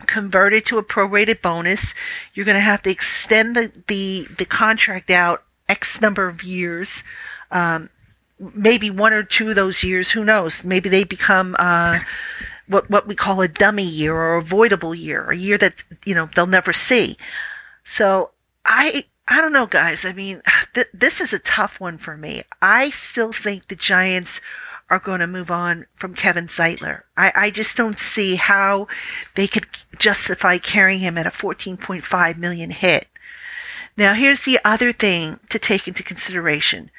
convert 0.08 0.52
it 0.52 0.66
to 0.66 0.80
a 0.80 0.84
prorated 0.84 1.42
bonus. 1.42 1.94
You're 2.34 2.46
going 2.46 2.58
to 2.58 2.62
have 2.62 2.82
to 2.82 2.90
extend 2.90 3.56
the, 3.56 3.72
the, 3.88 4.28
the 4.36 4.46
contract 4.46 5.12
out 5.12 5.44
X 5.70 6.02
number 6.02 6.28
of 6.28 6.44
years. 6.44 7.04
Um, 7.52 7.92
maybe 8.40 8.90
one 8.90 9.14
or 9.14 9.22
two 9.22 9.50
of 9.50 9.56
those 9.56 9.84
years, 9.84 10.12
who 10.12 10.26
knows? 10.26 10.66
Maybe 10.66 10.90
they 10.90 11.04
become, 11.04 11.56
uh, 11.60 12.00
what, 12.68 12.90
what 12.90 13.08
we 13.08 13.14
call 13.14 13.42
a 13.42 13.48
dummy 13.48 13.84
year 13.84 14.16
or 14.16 14.38
avoidable 14.38 14.96
year, 14.96 15.30
a 15.30 15.38
year 15.38 15.60
that, 15.60 15.84
you 16.04 16.16
know, 16.16 16.30
they'll 16.36 16.48
never 16.48 16.74
see. 16.74 17.16
So 17.84 18.32
I, 18.66 19.06
I 19.28 19.40
don't 19.40 19.54
know, 19.54 19.66
guys. 19.66 20.06
I 20.06 20.14
mean, 20.14 20.42
th- 20.74 20.88
this 20.94 21.22
is 21.22 21.34
a 21.34 21.40
tough 21.40 21.80
one 21.80 21.98
for 21.98 22.18
me. 22.18 22.44
I 22.62 22.90
still 22.90 23.32
think 23.32 23.68
the 23.68 23.76
Giants 23.76 24.42
are 24.90 25.00
going 25.00 25.22
to 25.22 25.28
move 25.28 25.50
on 25.50 25.86
from 25.96 26.14
Kevin 26.14 26.48
Zeitler. 26.48 27.04
I, 27.18 27.32
I 27.36 27.50
just 27.50 27.78
don't 27.78 28.00
see 28.00 28.36
how 28.36 28.88
they 29.36 29.48
could 29.48 29.68
justify 29.98 30.58
carrying 30.58 31.00
him 31.00 31.18
at 31.18 31.28
a 31.28 31.32
14.5 31.32 32.38
million 32.38 32.70
hit. 32.70 33.08
Now, 33.96 34.14
here's 34.14 34.44
the 34.44 34.60
other 34.66 34.92
thing 34.92 35.40
to 35.50 35.60
take 35.60 35.88
into 35.88 36.04
consideration. 36.04 36.92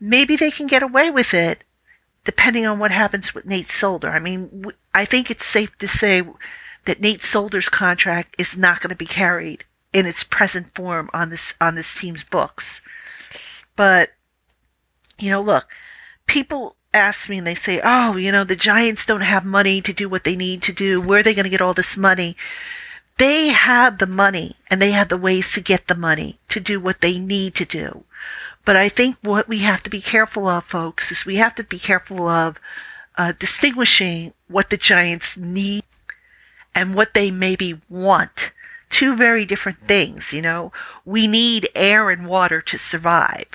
Maybe 0.00 0.36
they 0.36 0.50
can 0.50 0.66
get 0.66 0.82
away 0.82 1.10
with 1.10 1.34
it 1.34 1.64
depending 2.24 2.66
on 2.66 2.78
what 2.78 2.90
happens 2.90 3.34
with 3.34 3.46
Nate 3.46 3.70
Solder. 3.70 4.10
I 4.10 4.18
mean, 4.18 4.66
I 4.92 5.04
think 5.04 5.30
it's 5.30 5.44
safe 5.44 5.76
to 5.78 5.88
say 5.88 6.22
that 6.84 7.00
Nate 7.00 7.22
Solder's 7.22 7.68
contract 7.68 8.34
is 8.38 8.56
not 8.56 8.80
going 8.80 8.90
to 8.90 8.96
be 8.96 9.06
carried 9.06 9.64
in 9.92 10.06
its 10.06 10.24
present 10.24 10.74
form 10.74 11.10
on 11.12 11.30
this 11.30 11.54
on 11.60 11.74
this 11.74 11.94
team's 11.94 12.24
books. 12.24 12.80
But 13.76 14.10
you 15.18 15.30
know, 15.30 15.42
look, 15.42 15.68
people 16.26 16.76
ask 16.94 17.28
me 17.28 17.38
and 17.38 17.46
they 17.46 17.54
say, 17.54 17.80
"Oh, 17.82 18.16
you 18.16 18.32
know, 18.32 18.44
the 18.44 18.56
Giants 18.56 19.06
don't 19.06 19.20
have 19.22 19.44
money 19.44 19.80
to 19.80 19.92
do 19.92 20.08
what 20.08 20.24
they 20.24 20.36
need 20.36 20.62
to 20.62 20.72
do. 20.72 21.00
Where 21.00 21.20
are 21.20 21.22
they 21.22 21.34
going 21.34 21.44
to 21.44 21.50
get 21.50 21.62
all 21.62 21.74
this 21.74 21.96
money?" 21.96 22.36
They 23.18 23.48
have 23.48 23.98
the 23.98 24.06
money 24.06 24.56
and 24.70 24.80
they 24.80 24.92
have 24.92 25.08
the 25.08 25.18
ways 25.18 25.52
to 25.52 25.60
get 25.60 25.88
the 25.88 25.94
money 25.94 26.38
to 26.48 26.58
do 26.58 26.80
what 26.80 27.02
they 27.02 27.18
need 27.18 27.54
to 27.56 27.66
do. 27.66 28.04
But 28.64 28.76
I 28.76 28.88
think 28.88 29.16
what 29.20 29.46
we 29.46 29.58
have 29.58 29.82
to 29.82 29.90
be 29.90 30.00
careful 30.00 30.48
of, 30.48 30.64
folks, 30.64 31.12
is 31.12 31.26
we 31.26 31.36
have 31.36 31.54
to 31.56 31.64
be 31.64 31.78
careful 31.78 32.28
of 32.28 32.58
uh, 33.18 33.32
distinguishing 33.38 34.32
what 34.48 34.70
the 34.70 34.78
Giants 34.78 35.36
need 35.36 35.84
and 36.74 36.94
what 36.94 37.12
they 37.12 37.30
maybe 37.30 37.80
want 37.90 38.52
two 38.90 39.16
very 39.16 39.46
different 39.46 39.80
things. 39.80 40.32
You 40.32 40.42
know, 40.42 40.72
we 41.04 41.26
need 41.26 41.68
air 41.74 42.10
and 42.10 42.26
water 42.26 42.60
to 42.60 42.78
survive. 42.78 43.46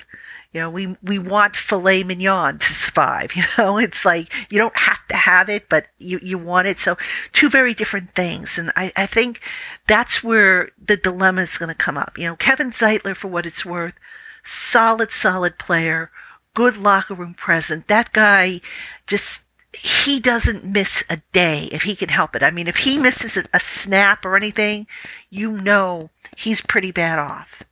You 0.52 0.62
know, 0.62 0.70
we, 0.70 0.96
we 1.02 1.18
want 1.18 1.54
filet 1.54 2.02
mignon 2.02 2.58
to 2.58 2.72
survive. 2.72 3.32
You 3.36 3.42
know, 3.58 3.76
it's 3.76 4.06
like 4.06 4.32
you 4.50 4.58
don't 4.58 4.76
have 4.76 5.06
to 5.08 5.14
have 5.14 5.50
it, 5.50 5.68
but 5.68 5.88
you, 5.98 6.18
you 6.22 6.38
want 6.38 6.66
it. 6.66 6.78
So 6.78 6.96
two 7.32 7.50
very 7.50 7.74
different 7.74 8.14
things. 8.14 8.58
And 8.58 8.72
I, 8.74 8.90
I 8.96 9.04
think 9.04 9.42
that's 9.86 10.24
where 10.24 10.70
the 10.82 10.96
dilemma 10.96 11.42
is 11.42 11.58
going 11.58 11.68
to 11.68 11.74
come 11.74 11.98
up. 11.98 12.16
You 12.16 12.24
know, 12.24 12.36
Kevin 12.36 12.70
Zeitler, 12.70 13.14
for 13.14 13.28
what 13.28 13.44
it's 13.44 13.66
worth, 13.66 13.94
solid, 14.42 15.12
solid 15.12 15.58
player, 15.58 16.10
good 16.54 16.78
locker 16.78 17.12
room 17.12 17.34
present. 17.34 17.86
That 17.88 18.14
guy 18.14 18.62
just 19.06 19.42
he 19.78 20.20
doesn't 20.20 20.64
miss 20.64 21.04
a 21.08 21.20
day 21.32 21.68
if 21.72 21.82
he 21.82 21.96
can 21.96 22.08
help 22.08 22.34
it. 22.34 22.42
I 22.42 22.50
mean, 22.50 22.66
if 22.66 22.78
he 22.78 22.98
misses 22.98 23.36
a, 23.36 23.60
snap 23.60 24.24
or 24.24 24.36
anything, 24.36 24.86
you 25.30 25.52
know 25.52 26.10
he's 26.36 26.60
pretty 26.60 26.90
bad 26.90 27.18
off. 27.18 27.62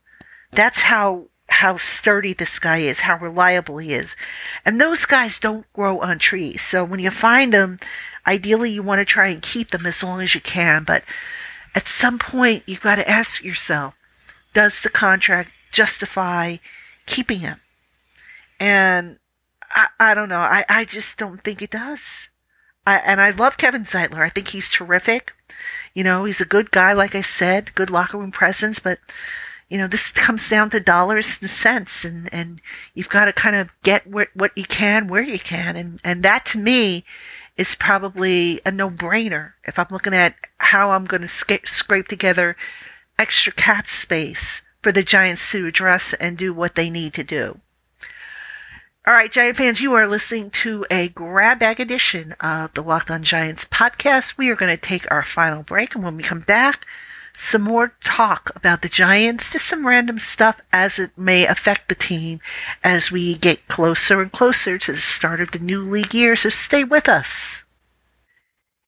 That's 0.51 0.83
how 0.83 1.27
how 1.49 1.77
sturdy 1.77 2.33
this 2.33 2.59
guy 2.59 2.79
is, 2.79 3.01
how 3.01 3.19
reliable 3.19 3.79
he 3.79 3.93
is. 3.93 4.17
And 4.65 4.81
those 4.81 5.05
guys 5.05 5.39
don't 5.39 5.71
grow 5.73 6.01
on 6.01 6.19
trees. 6.19 6.63
So 6.63 6.85
when 6.85 7.01
you 7.01 7.11
find 7.11 7.53
them, 7.53 7.79
ideally 8.27 8.71
you 8.71 8.83
want 8.83 9.01
to 9.01 9.05
try 9.05 9.29
and 9.29 9.43
keep 9.43 9.71
them 9.71 9.87
as 9.87 10.03
long 10.03 10.21
as 10.21 10.35
you 10.35 10.41
can. 10.41 10.85
But 10.85 11.05
at 11.75 11.87
some 11.87 12.19
point, 12.19 12.65
you've 12.67 12.81
got 12.81 12.97
to 12.97 13.09
ask 13.09 13.45
yourself, 13.45 13.95
does 14.55 14.81
the 14.81 14.89
contract 14.89 15.53
justify 15.71 16.57
keeping 17.07 17.41
him? 17.41 17.59
And 18.59 19.19
I, 19.75 19.89
I 20.01 20.15
don't 20.15 20.29
know. 20.29 20.39
I, 20.39 20.65
I 20.69 20.85
just 20.85 21.19
don't 21.19 21.43
think 21.43 21.61
it 21.61 21.71
does. 21.71 22.29
I, 22.87 22.99
and 22.99 23.21
I 23.21 23.31
love 23.31 23.57
Kevin 23.57 23.85
Zeitler. 23.85 24.21
I 24.21 24.29
think 24.29 24.49
he's 24.49 24.71
terrific. 24.71 25.35
You 25.95 26.05
know, 26.05 26.25
he's 26.25 26.41
a 26.41 26.47
good 26.47 26.71
guy, 26.71 26.93
like 26.93 27.15
I 27.15 27.23
said, 27.23 27.75
good 27.75 27.91
locker 27.91 28.19
room 28.19 28.31
presence, 28.31 28.79
but 28.79 28.99
you 29.69 29.79
know, 29.79 29.89
this 29.89 30.11
comes 30.13 30.49
down 30.49 30.71
to 30.71 30.81
dollars 30.81 31.39
and 31.41 31.51
cents 31.51 32.05
and, 32.05 32.33
and 32.33 32.61
you've 32.95 33.09
got 33.09 33.25
to 33.25 33.33
kind 33.33 33.57
of 33.57 33.71
get 33.83 34.03
wh- 34.07 34.37
what 34.37 34.57
you 34.57 34.65
can 34.65 35.09
where 35.09 35.23
you 35.23 35.39
can. 35.39 35.77
And, 35.77 36.01
and 36.05 36.23
that 36.23 36.45
to 36.47 36.59
me 36.59 37.05
is 37.57 37.75
probably 37.75 38.61
a 38.67 38.71
no 38.71 38.91
brainer 38.91 39.53
if 39.65 39.79
I'm 39.79 39.87
looking 39.91 40.15
at 40.15 40.35
how 40.59 40.91
I'm 40.91 41.07
going 41.07 41.23
to 41.23 41.29
sca- 41.29 41.67
scrape 41.67 42.09
together 42.09 42.57
extra 43.19 43.53
cap 43.53 43.89
space 43.89 44.61
for 44.83 44.93
the 44.93 45.03
Giants 45.03 45.51
to 45.53 45.67
address 45.67 46.13
and 46.15 46.37
do 46.37 46.53
what 46.53 46.75
they 46.75 46.91
need 46.91 47.15
to 47.15 47.25
do. 47.25 47.61
All 49.07 49.13
right, 49.13 49.31
Giant 49.31 49.59
fans, 49.59 49.83
you 49.83 49.93
are 49.93 50.07
listening 50.07 50.49
to 50.53 50.87
a 50.91 51.11
grab 51.11 51.59
bag 51.59 51.79
edition 51.79 52.33
of 52.41 52.73
the 52.73 52.83
Locked 52.83 53.11
On 53.11 53.23
Giants 53.23 53.67
podcast. 53.67 54.39
We 54.39 54.49
are 54.49 54.57
going 54.57 54.75
to 54.75 54.81
take 54.81 55.05
our 55.11 55.23
final 55.23 55.63
break, 55.63 55.95
and 55.95 56.03
when 56.03 56.17
we 56.17 56.23
come 56.23 56.41
back, 56.41 56.87
some 57.35 57.61
more 57.61 57.93
talk 58.03 58.51
about 58.57 58.81
the 58.81 58.89
Giants, 58.89 59.53
just 59.53 59.67
some 59.67 59.87
random 59.87 60.21
stuff 60.21 60.63
as 60.73 60.99
it 60.99 61.11
may 61.19 61.47
affect 61.47 61.91
the 61.91 61.95
team 61.95 62.41
as 62.83 63.13
we 63.13 63.37
get 63.37 63.69
closer 63.69 64.23
and 64.23 64.33
closer 64.33 64.79
to 64.79 64.93
the 64.93 65.01
start 65.03 65.43
of 65.43 65.51
the 65.51 65.59
new 65.59 65.83
league 65.83 66.15
year. 66.15 66.35
So 66.35 66.49
stay 66.49 66.83
with 66.83 67.07
us. 67.07 67.63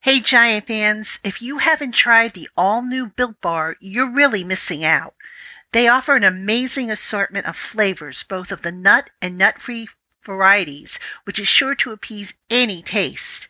Hey, 0.01 0.21
Giant 0.21 0.67
fans, 0.67 1.21
if 1.25 1.43
you 1.43 1.59
haven't 1.59 1.93
tried 1.93 2.33
the 2.33 2.49
all 2.57 2.81
new 2.81 3.09
Built 3.09 3.43
Bar, 3.43 3.77
you're 3.81 4.11
really 4.11 4.45
missing 4.45 4.83
out. 4.83 5.13
They 5.73 5.89
offer 5.89 6.17
an 6.17 6.25
amazing 6.25 6.91
assortment 6.91 7.45
of 7.45 7.55
flavors, 7.55 8.23
both 8.23 8.51
of 8.51 8.63
the 8.63 8.73
nut 8.73 9.11
and 9.21 9.37
nut 9.37 9.61
free 9.61 9.89
varieties, 10.27 10.99
which 11.25 11.39
is 11.39 11.49
sure 11.49 11.75
to 11.77 11.93
appease 11.93 12.35
any 12.51 12.83
taste. 12.83 13.49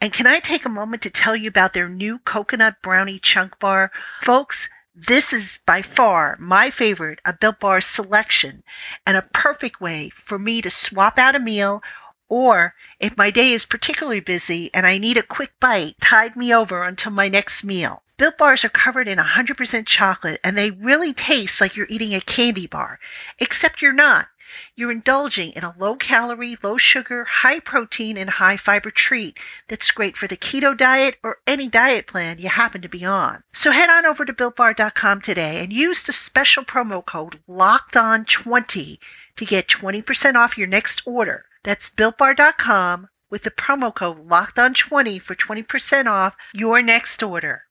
And 0.00 0.12
can 0.12 0.26
I 0.26 0.40
take 0.40 0.64
a 0.64 0.68
moment 0.70 1.02
to 1.02 1.10
tell 1.10 1.36
you 1.36 1.48
about 1.48 1.72
their 1.72 1.88
new 1.88 2.18
coconut 2.18 2.76
brownie 2.82 3.18
chunk 3.18 3.58
bar? 3.58 3.92
Folks, 4.22 4.68
this 4.94 5.32
is 5.32 5.58
by 5.66 5.82
far 5.82 6.36
my 6.38 6.70
favorite 6.70 7.20
a 7.24 7.32
Built 7.32 7.60
Bar 7.60 7.80
selection 7.80 8.62
and 9.06 9.16
a 9.16 9.22
perfect 9.22 9.80
way 9.80 10.10
for 10.10 10.38
me 10.38 10.62
to 10.62 10.70
swap 10.70 11.18
out 11.18 11.34
a 11.34 11.40
meal 11.40 11.82
or 12.28 12.74
if 13.00 13.16
my 13.16 13.30
day 13.30 13.52
is 13.52 13.66
particularly 13.66 14.20
busy 14.20 14.70
and 14.72 14.86
I 14.86 14.98
need 14.98 15.16
a 15.16 15.22
quick 15.22 15.52
bite, 15.60 15.94
tide 16.00 16.36
me 16.36 16.54
over 16.54 16.82
until 16.82 17.12
my 17.12 17.28
next 17.28 17.64
meal. 17.64 18.02
Built 18.16 18.38
bars 18.38 18.64
are 18.64 18.68
covered 18.68 19.08
in 19.08 19.18
100% 19.18 19.86
chocolate 19.86 20.40
and 20.44 20.56
they 20.56 20.70
really 20.70 21.12
taste 21.12 21.60
like 21.60 21.76
you're 21.76 21.86
eating 21.90 22.14
a 22.14 22.20
candy 22.20 22.66
bar, 22.66 23.00
except 23.40 23.82
you're 23.82 23.92
not. 23.92 24.28
You're 24.76 24.92
indulging 24.92 25.52
in 25.52 25.64
a 25.64 25.74
low 25.78 25.96
calorie, 25.96 26.56
low 26.62 26.76
sugar, 26.76 27.24
high 27.24 27.60
protein, 27.60 28.16
and 28.16 28.30
high 28.30 28.56
fiber 28.56 28.90
treat 28.90 29.38
that's 29.68 29.90
great 29.90 30.16
for 30.16 30.26
the 30.26 30.36
keto 30.36 30.76
diet 30.76 31.16
or 31.22 31.38
any 31.46 31.68
diet 31.68 32.06
plan 32.06 32.38
you 32.38 32.48
happen 32.48 32.82
to 32.82 32.88
be 32.88 33.04
on. 33.04 33.42
So 33.52 33.70
head 33.70 33.90
on 33.90 34.06
over 34.06 34.24
to 34.24 34.32
builtbar.com 34.32 35.20
today 35.20 35.62
and 35.62 35.72
use 35.72 36.02
the 36.02 36.12
special 36.12 36.64
promo 36.64 37.04
code 37.04 37.40
LOCKEDON20 37.48 38.98
to 39.36 39.44
get 39.44 39.68
20% 39.68 40.34
off 40.34 40.58
your 40.58 40.68
next 40.68 41.02
order. 41.06 41.46
That's 41.62 41.90
builtbar.com 41.90 43.08
with 43.30 43.42
the 43.42 43.50
promo 43.50 43.94
code 43.94 44.28
LOCKEDON20 44.28 45.20
for 45.20 45.34
20% 45.34 46.06
off 46.06 46.36
your 46.52 46.82
next 46.82 47.22
order. 47.22 47.62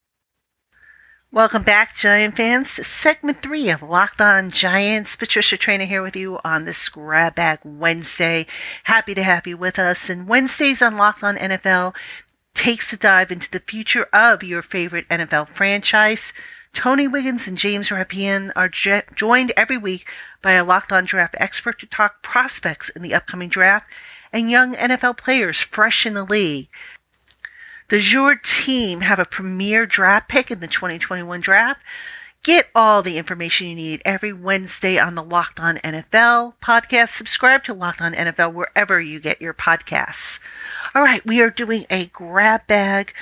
Welcome 1.34 1.64
back, 1.64 1.96
Giant 1.96 2.36
fans, 2.36 2.70
segment 2.70 3.42
three 3.42 3.68
of 3.68 3.82
Locked 3.82 4.20
On 4.20 4.52
Giants. 4.52 5.16
Patricia 5.16 5.58
Traina 5.58 5.84
here 5.84 6.00
with 6.00 6.14
you 6.14 6.38
on 6.44 6.64
this 6.64 6.88
Grab 6.88 7.34
Bag 7.34 7.58
Wednesday. 7.64 8.46
Happy 8.84 9.14
to 9.14 9.22
have 9.24 9.44
you 9.44 9.56
with 9.56 9.76
us. 9.76 10.08
And 10.08 10.28
Wednesdays 10.28 10.80
on 10.80 10.96
Locked 10.96 11.24
On 11.24 11.36
NFL 11.36 11.96
takes 12.54 12.92
a 12.92 12.96
dive 12.96 13.32
into 13.32 13.50
the 13.50 13.58
future 13.58 14.04
of 14.12 14.44
your 14.44 14.62
favorite 14.62 15.08
NFL 15.08 15.48
franchise. 15.48 16.32
Tony 16.72 17.08
Wiggins 17.08 17.48
and 17.48 17.58
James 17.58 17.88
Rapien 17.88 18.52
are 18.54 18.68
joined 18.68 19.52
every 19.56 19.76
week 19.76 20.08
by 20.40 20.52
a 20.52 20.64
Locked 20.64 20.92
On 20.92 21.04
Draft 21.04 21.34
expert 21.38 21.80
to 21.80 21.86
talk 21.86 22.22
prospects 22.22 22.90
in 22.90 23.02
the 23.02 23.12
upcoming 23.12 23.48
draft 23.48 23.88
and 24.32 24.50
young 24.50 24.74
NFL 24.74 25.16
players 25.16 25.62
fresh 25.62 26.06
in 26.06 26.14
the 26.14 26.24
league. 26.24 26.68
Does 27.88 28.12
your 28.12 28.34
team 28.34 29.00
have 29.00 29.18
a 29.18 29.24
premier 29.24 29.84
draft 29.86 30.28
pick 30.28 30.50
in 30.50 30.60
the 30.60 30.66
2021 30.66 31.40
draft? 31.40 31.80
Get 32.42 32.68
all 32.74 33.02
the 33.02 33.16
information 33.16 33.68
you 33.68 33.74
need 33.74 34.02
every 34.04 34.32
Wednesday 34.32 34.98
on 34.98 35.14
the 35.14 35.22
Locked 35.22 35.60
On 35.60 35.76
NFL 35.76 36.54
podcast. 36.62 37.08
Subscribe 37.08 37.64
to 37.64 37.74
Locked 37.74 38.02
On 38.02 38.12
NFL 38.12 38.52
wherever 38.52 39.00
you 39.00 39.18
get 39.18 39.40
your 39.40 39.54
podcasts. 39.54 40.38
All 40.94 41.02
right, 41.02 41.24
we 41.24 41.40
are 41.40 41.50
doing 41.50 41.86
a 41.88 42.06
grab 42.06 42.66
bag 42.66 43.14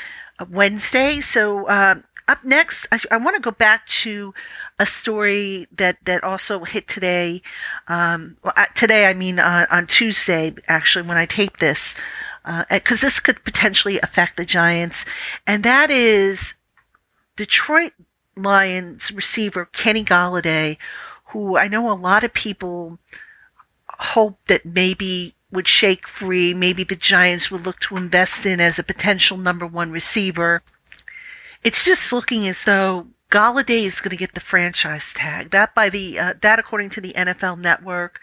Wednesday. 0.50 1.20
So 1.20 1.68
um, 1.68 2.04
up 2.28 2.44
next, 2.44 2.86
I, 2.90 2.98
I 3.10 3.16
want 3.16 3.36
to 3.36 3.42
go 3.42 3.50
back 3.50 3.86
to 3.86 4.34
a 4.78 4.86
story 4.86 5.66
that, 5.76 5.98
that 6.04 6.24
also 6.24 6.64
hit 6.64 6.88
today. 6.88 7.42
Um, 7.88 8.36
well, 8.42 8.54
today, 8.74 9.06
I 9.06 9.14
mean 9.14 9.38
uh, 9.38 9.66
on 9.70 9.86
Tuesday, 9.86 10.54
actually, 10.66 11.06
when 11.06 11.16
I 11.16 11.26
tape 11.26 11.58
this, 11.58 11.94
because 12.70 13.02
uh, 13.02 13.06
this 13.06 13.20
could 13.20 13.44
potentially 13.44 14.00
affect 14.00 14.36
the 14.36 14.44
Giants, 14.44 15.04
and 15.46 15.62
that 15.62 15.90
is 15.90 16.54
Detroit 17.36 17.92
Lions 18.36 19.12
receiver 19.12 19.66
Kenny 19.66 20.02
Golladay, 20.02 20.76
who 21.26 21.56
I 21.56 21.68
know 21.68 21.90
a 21.90 21.94
lot 21.94 22.24
of 22.24 22.32
people 22.32 22.98
hope 23.98 24.38
that 24.46 24.64
maybe 24.64 25.34
would 25.50 25.68
shake 25.68 26.08
free. 26.08 26.54
Maybe 26.54 26.82
the 26.82 26.96
Giants 26.96 27.50
would 27.50 27.64
look 27.64 27.78
to 27.80 27.96
invest 27.96 28.46
in 28.46 28.60
as 28.60 28.78
a 28.78 28.82
potential 28.84 29.36
number 29.36 29.66
one 29.66 29.90
receiver. 29.90 30.62
It's 31.62 31.84
just 31.84 32.12
looking 32.12 32.48
as 32.48 32.64
though 32.64 33.08
Golladay 33.30 33.84
is 33.84 34.00
going 34.00 34.10
to 34.10 34.16
get 34.16 34.34
the 34.34 34.40
franchise 34.40 35.12
tag. 35.12 35.50
That 35.50 35.74
by 35.74 35.88
the 35.88 36.18
uh, 36.18 36.34
that 36.40 36.58
according 36.58 36.90
to 36.90 37.00
the 37.00 37.12
NFL 37.12 37.58
Network, 37.58 38.20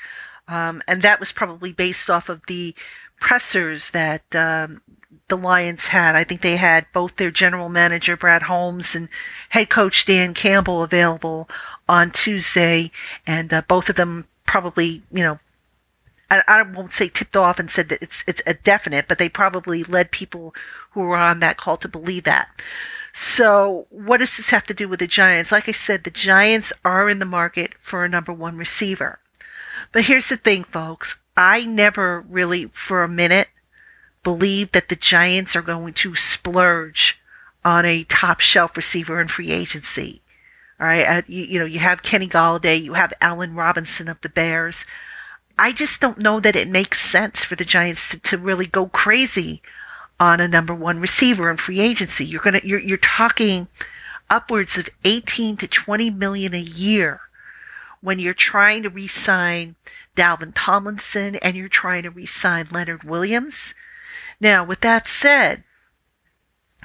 um, 0.47 0.81
and 0.87 1.01
that 1.01 1.19
was 1.19 1.31
probably 1.31 1.71
based 1.71 2.09
off 2.09 2.29
of 2.29 2.45
the 2.47 2.75
pressers 3.19 3.91
that 3.91 4.23
um, 4.35 4.81
the 5.27 5.37
Lions 5.37 5.87
had. 5.87 6.15
I 6.15 6.23
think 6.23 6.41
they 6.41 6.57
had 6.57 6.85
both 6.93 7.15
their 7.15 7.31
general 7.31 7.69
manager 7.69 8.17
Brad 8.17 8.43
Holmes 8.43 8.95
and 8.95 9.09
head 9.49 9.69
coach 9.69 10.05
Dan 10.05 10.33
Campbell 10.33 10.83
available 10.83 11.49
on 11.87 12.11
Tuesday, 12.11 12.91
and 13.25 13.53
uh, 13.53 13.61
both 13.67 13.89
of 13.89 13.95
them 13.95 14.27
probably 14.45 15.03
you 15.11 15.23
know 15.23 15.39
I, 16.31 16.43
I 16.47 16.61
won't 16.61 16.91
say 16.91 17.07
tipped 17.07 17.37
off 17.37 17.59
and 17.59 17.69
said 17.69 17.89
that 17.89 18.01
it's 18.01 18.23
it's 18.27 18.41
a 18.45 18.53
definite, 18.53 19.07
but 19.07 19.17
they 19.17 19.29
probably 19.29 19.83
led 19.83 20.11
people 20.11 20.53
who 20.91 21.01
were 21.01 21.15
on 21.15 21.39
that 21.39 21.57
call 21.57 21.77
to 21.77 21.87
believe 21.87 22.23
that. 22.23 22.49
So, 23.11 23.87
what 23.89 24.19
does 24.19 24.37
this 24.37 24.51
have 24.51 24.65
to 24.65 24.73
do 24.73 24.87
with 24.87 24.99
the 24.99 25.07
Giants? 25.07 25.51
Like 25.51 25.67
I 25.67 25.71
said, 25.71 26.03
the 26.03 26.11
Giants 26.11 26.71
are 26.85 27.09
in 27.09 27.19
the 27.19 27.25
market 27.25 27.73
for 27.79 28.03
a 28.03 28.09
number 28.09 28.31
one 28.31 28.55
receiver. 28.55 29.19
But 29.91 30.05
here's 30.05 30.29
the 30.29 30.37
thing, 30.37 30.63
folks. 30.63 31.19
I 31.39 31.65
never 31.65 32.19
really, 32.19 32.65
for 32.65 33.01
a 33.01 33.07
minute, 33.07 33.47
believed 34.23 34.73
that 34.73 34.89
the 34.89 34.97
Giants 34.97 35.55
are 35.55 35.61
going 35.61 35.93
to 35.93 36.13
splurge 36.13 37.17
on 37.63 37.85
a 37.85 38.03
top 38.03 38.41
shelf 38.41 38.75
receiver 38.75 39.21
in 39.21 39.29
free 39.29 39.49
agency. 39.49 40.21
All 40.81 40.87
right. 40.87 41.05
Uh, 41.05 41.21
you, 41.27 41.43
you 41.45 41.59
know, 41.59 41.65
you 41.65 41.79
have 41.79 42.03
Kenny 42.03 42.27
Golladay, 42.27 42.81
you 42.81 42.93
have 42.93 43.13
Allen 43.21 43.55
Robinson 43.55 44.09
of 44.09 44.19
the 44.19 44.27
Bears. 44.27 44.83
I 45.57 45.71
just 45.71 46.01
don't 46.01 46.17
know 46.17 46.41
that 46.41 46.57
it 46.57 46.67
makes 46.67 46.99
sense 46.99 47.41
for 47.41 47.55
the 47.55 47.63
Giants 47.63 48.09
to, 48.09 48.19
to 48.19 48.37
really 48.37 48.67
go 48.67 48.87
crazy 48.87 49.61
on 50.19 50.41
a 50.41 50.47
number 50.47 50.75
one 50.75 50.99
receiver 50.99 51.49
in 51.49 51.55
free 51.55 51.79
agency. 51.79 52.25
You're 52.25 52.41
gonna 52.41 52.61
you're 52.65 52.79
you're 52.79 52.97
talking 52.97 53.67
upwards 54.29 54.77
of 54.77 54.89
18 55.05 55.55
to 55.55 55.67
20 55.69 56.09
million 56.09 56.53
a 56.53 56.59
year 56.59 57.21
when 58.01 58.19
you're 58.19 58.33
trying 58.33 58.83
to 58.83 58.89
re-sign 58.89 59.75
Dalvin 60.15 60.53
Tomlinson 60.55 61.35
and 61.37 61.55
you're 61.55 61.67
trying 61.67 62.03
to 62.03 62.09
re-sign 62.09 62.67
Leonard 62.71 63.03
Williams. 63.03 63.73
Now, 64.39 64.63
with 64.63 64.81
that 64.81 65.07
said, 65.07 65.63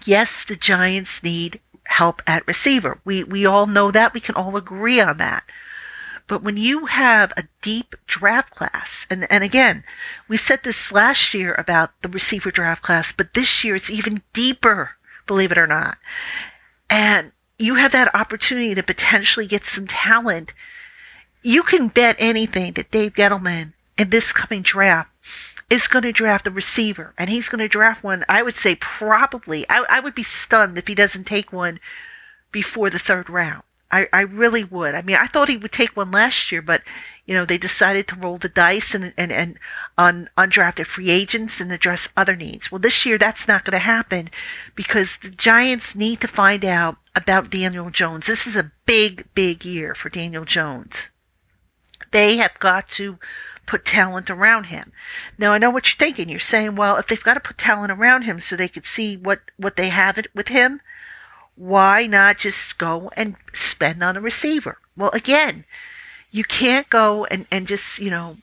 yes, 0.04 0.44
the 0.44 0.56
Giants 0.56 1.22
need 1.22 1.60
help 1.86 2.22
at 2.26 2.46
receiver. 2.46 3.00
We 3.04 3.24
we 3.24 3.44
all 3.44 3.66
know 3.66 3.90
that. 3.90 4.14
We 4.14 4.20
can 4.20 4.34
all 4.34 4.56
agree 4.56 5.00
on 5.00 5.18
that. 5.18 5.44
But 6.26 6.42
when 6.42 6.56
you 6.56 6.86
have 6.86 7.32
a 7.36 7.44
deep 7.60 7.94
draft 8.06 8.50
class, 8.50 9.06
and, 9.10 9.30
and 9.30 9.44
again, 9.44 9.84
we 10.26 10.38
said 10.38 10.62
this 10.62 10.90
last 10.90 11.34
year 11.34 11.54
about 11.58 11.90
the 12.00 12.08
receiver 12.08 12.50
draft 12.50 12.82
class, 12.82 13.12
but 13.12 13.34
this 13.34 13.62
year 13.62 13.76
it's 13.76 13.90
even 13.90 14.22
deeper, 14.32 14.92
believe 15.26 15.52
it 15.52 15.58
or 15.58 15.66
not. 15.66 15.98
And 16.88 17.32
you 17.58 17.74
have 17.74 17.92
that 17.92 18.14
opportunity 18.14 18.74
to 18.74 18.82
potentially 18.82 19.46
get 19.46 19.66
some 19.66 19.86
talent. 19.86 20.54
You 21.46 21.62
can 21.62 21.88
bet 21.88 22.16
anything 22.18 22.72
that 22.72 22.90
Dave 22.90 23.12
Gettleman 23.12 23.74
in 23.98 24.08
this 24.08 24.32
coming 24.32 24.62
draft 24.62 25.10
is 25.68 25.88
going 25.88 26.04
to 26.04 26.12
draft 26.12 26.46
a 26.46 26.50
receiver 26.50 27.12
and 27.18 27.28
he's 27.28 27.50
going 27.50 27.58
to 27.58 27.68
draft 27.68 28.02
one. 28.02 28.24
I 28.30 28.42
would 28.42 28.56
say 28.56 28.74
probably, 28.76 29.66
I, 29.68 29.84
I 29.90 30.00
would 30.00 30.14
be 30.14 30.22
stunned 30.22 30.78
if 30.78 30.86
he 30.86 30.94
doesn't 30.94 31.24
take 31.24 31.52
one 31.52 31.80
before 32.50 32.88
the 32.88 32.98
third 32.98 33.28
round. 33.28 33.62
I, 33.92 34.08
I 34.10 34.22
really 34.22 34.64
would. 34.64 34.94
I 34.94 35.02
mean, 35.02 35.16
I 35.16 35.26
thought 35.26 35.50
he 35.50 35.58
would 35.58 35.70
take 35.70 35.94
one 35.94 36.10
last 36.10 36.50
year, 36.50 36.62
but 36.62 36.80
you 37.26 37.34
know, 37.34 37.44
they 37.44 37.58
decided 37.58 38.08
to 38.08 38.16
roll 38.16 38.38
the 38.38 38.48
dice 38.48 38.94
and, 38.94 39.12
and, 39.18 39.30
and 39.30 39.58
on 39.98 40.30
undrafted 40.38 40.86
free 40.86 41.10
agents 41.10 41.60
and 41.60 41.70
address 41.70 42.08
other 42.16 42.36
needs. 42.36 42.72
Well, 42.72 42.78
this 42.78 43.04
year 43.04 43.18
that's 43.18 43.46
not 43.46 43.64
going 43.64 43.72
to 43.72 43.84
happen 43.84 44.30
because 44.74 45.18
the 45.18 45.28
Giants 45.28 45.94
need 45.94 46.22
to 46.22 46.26
find 46.26 46.64
out 46.64 46.96
about 47.14 47.50
Daniel 47.50 47.90
Jones. 47.90 48.26
This 48.26 48.46
is 48.46 48.56
a 48.56 48.72
big, 48.86 49.26
big 49.34 49.66
year 49.66 49.94
for 49.94 50.08
Daniel 50.08 50.46
Jones. 50.46 51.10
They 52.14 52.36
have 52.36 52.56
got 52.60 52.88
to 52.90 53.18
put 53.66 53.84
talent 53.84 54.30
around 54.30 54.66
him. 54.66 54.92
Now 55.36 55.50
I 55.52 55.58
know 55.58 55.70
what 55.70 55.88
you're 55.88 55.98
thinking. 55.98 56.28
You're 56.28 56.38
saying, 56.38 56.76
well, 56.76 56.96
if 56.96 57.08
they've 57.08 57.20
got 57.28 57.34
to 57.34 57.40
put 57.40 57.58
talent 57.58 57.90
around 57.90 58.22
him 58.22 58.38
so 58.38 58.54
they 58.54 58.68
could 58.68 58.86
see 58.86 59.16
what, 59.16 59.40
what 59.56 59.74
they 59.74 59.88
have 59.88 60.16
it 60.16 60.28
with 60.32 60.46
him, 60.46 60.80
why 61.56 62.06
not 62.06 62.38
just 62.38 62.78
go 62.78 63.10
and 63.16 63.34
spend 63.52 64.04
on 64.04 64.16
a 64.16 64.20
receiver? 64.20 64.78
Well, 64.96 65.10
again, 65.12 65.64
you 66.30 66.44
can't 66.44 66.88
go 66.88 67.24
and, 67.24 67.46
and 67.50 67.66
just, 67.66 67.98
you 67.98 68.10
know, 68.10 68.36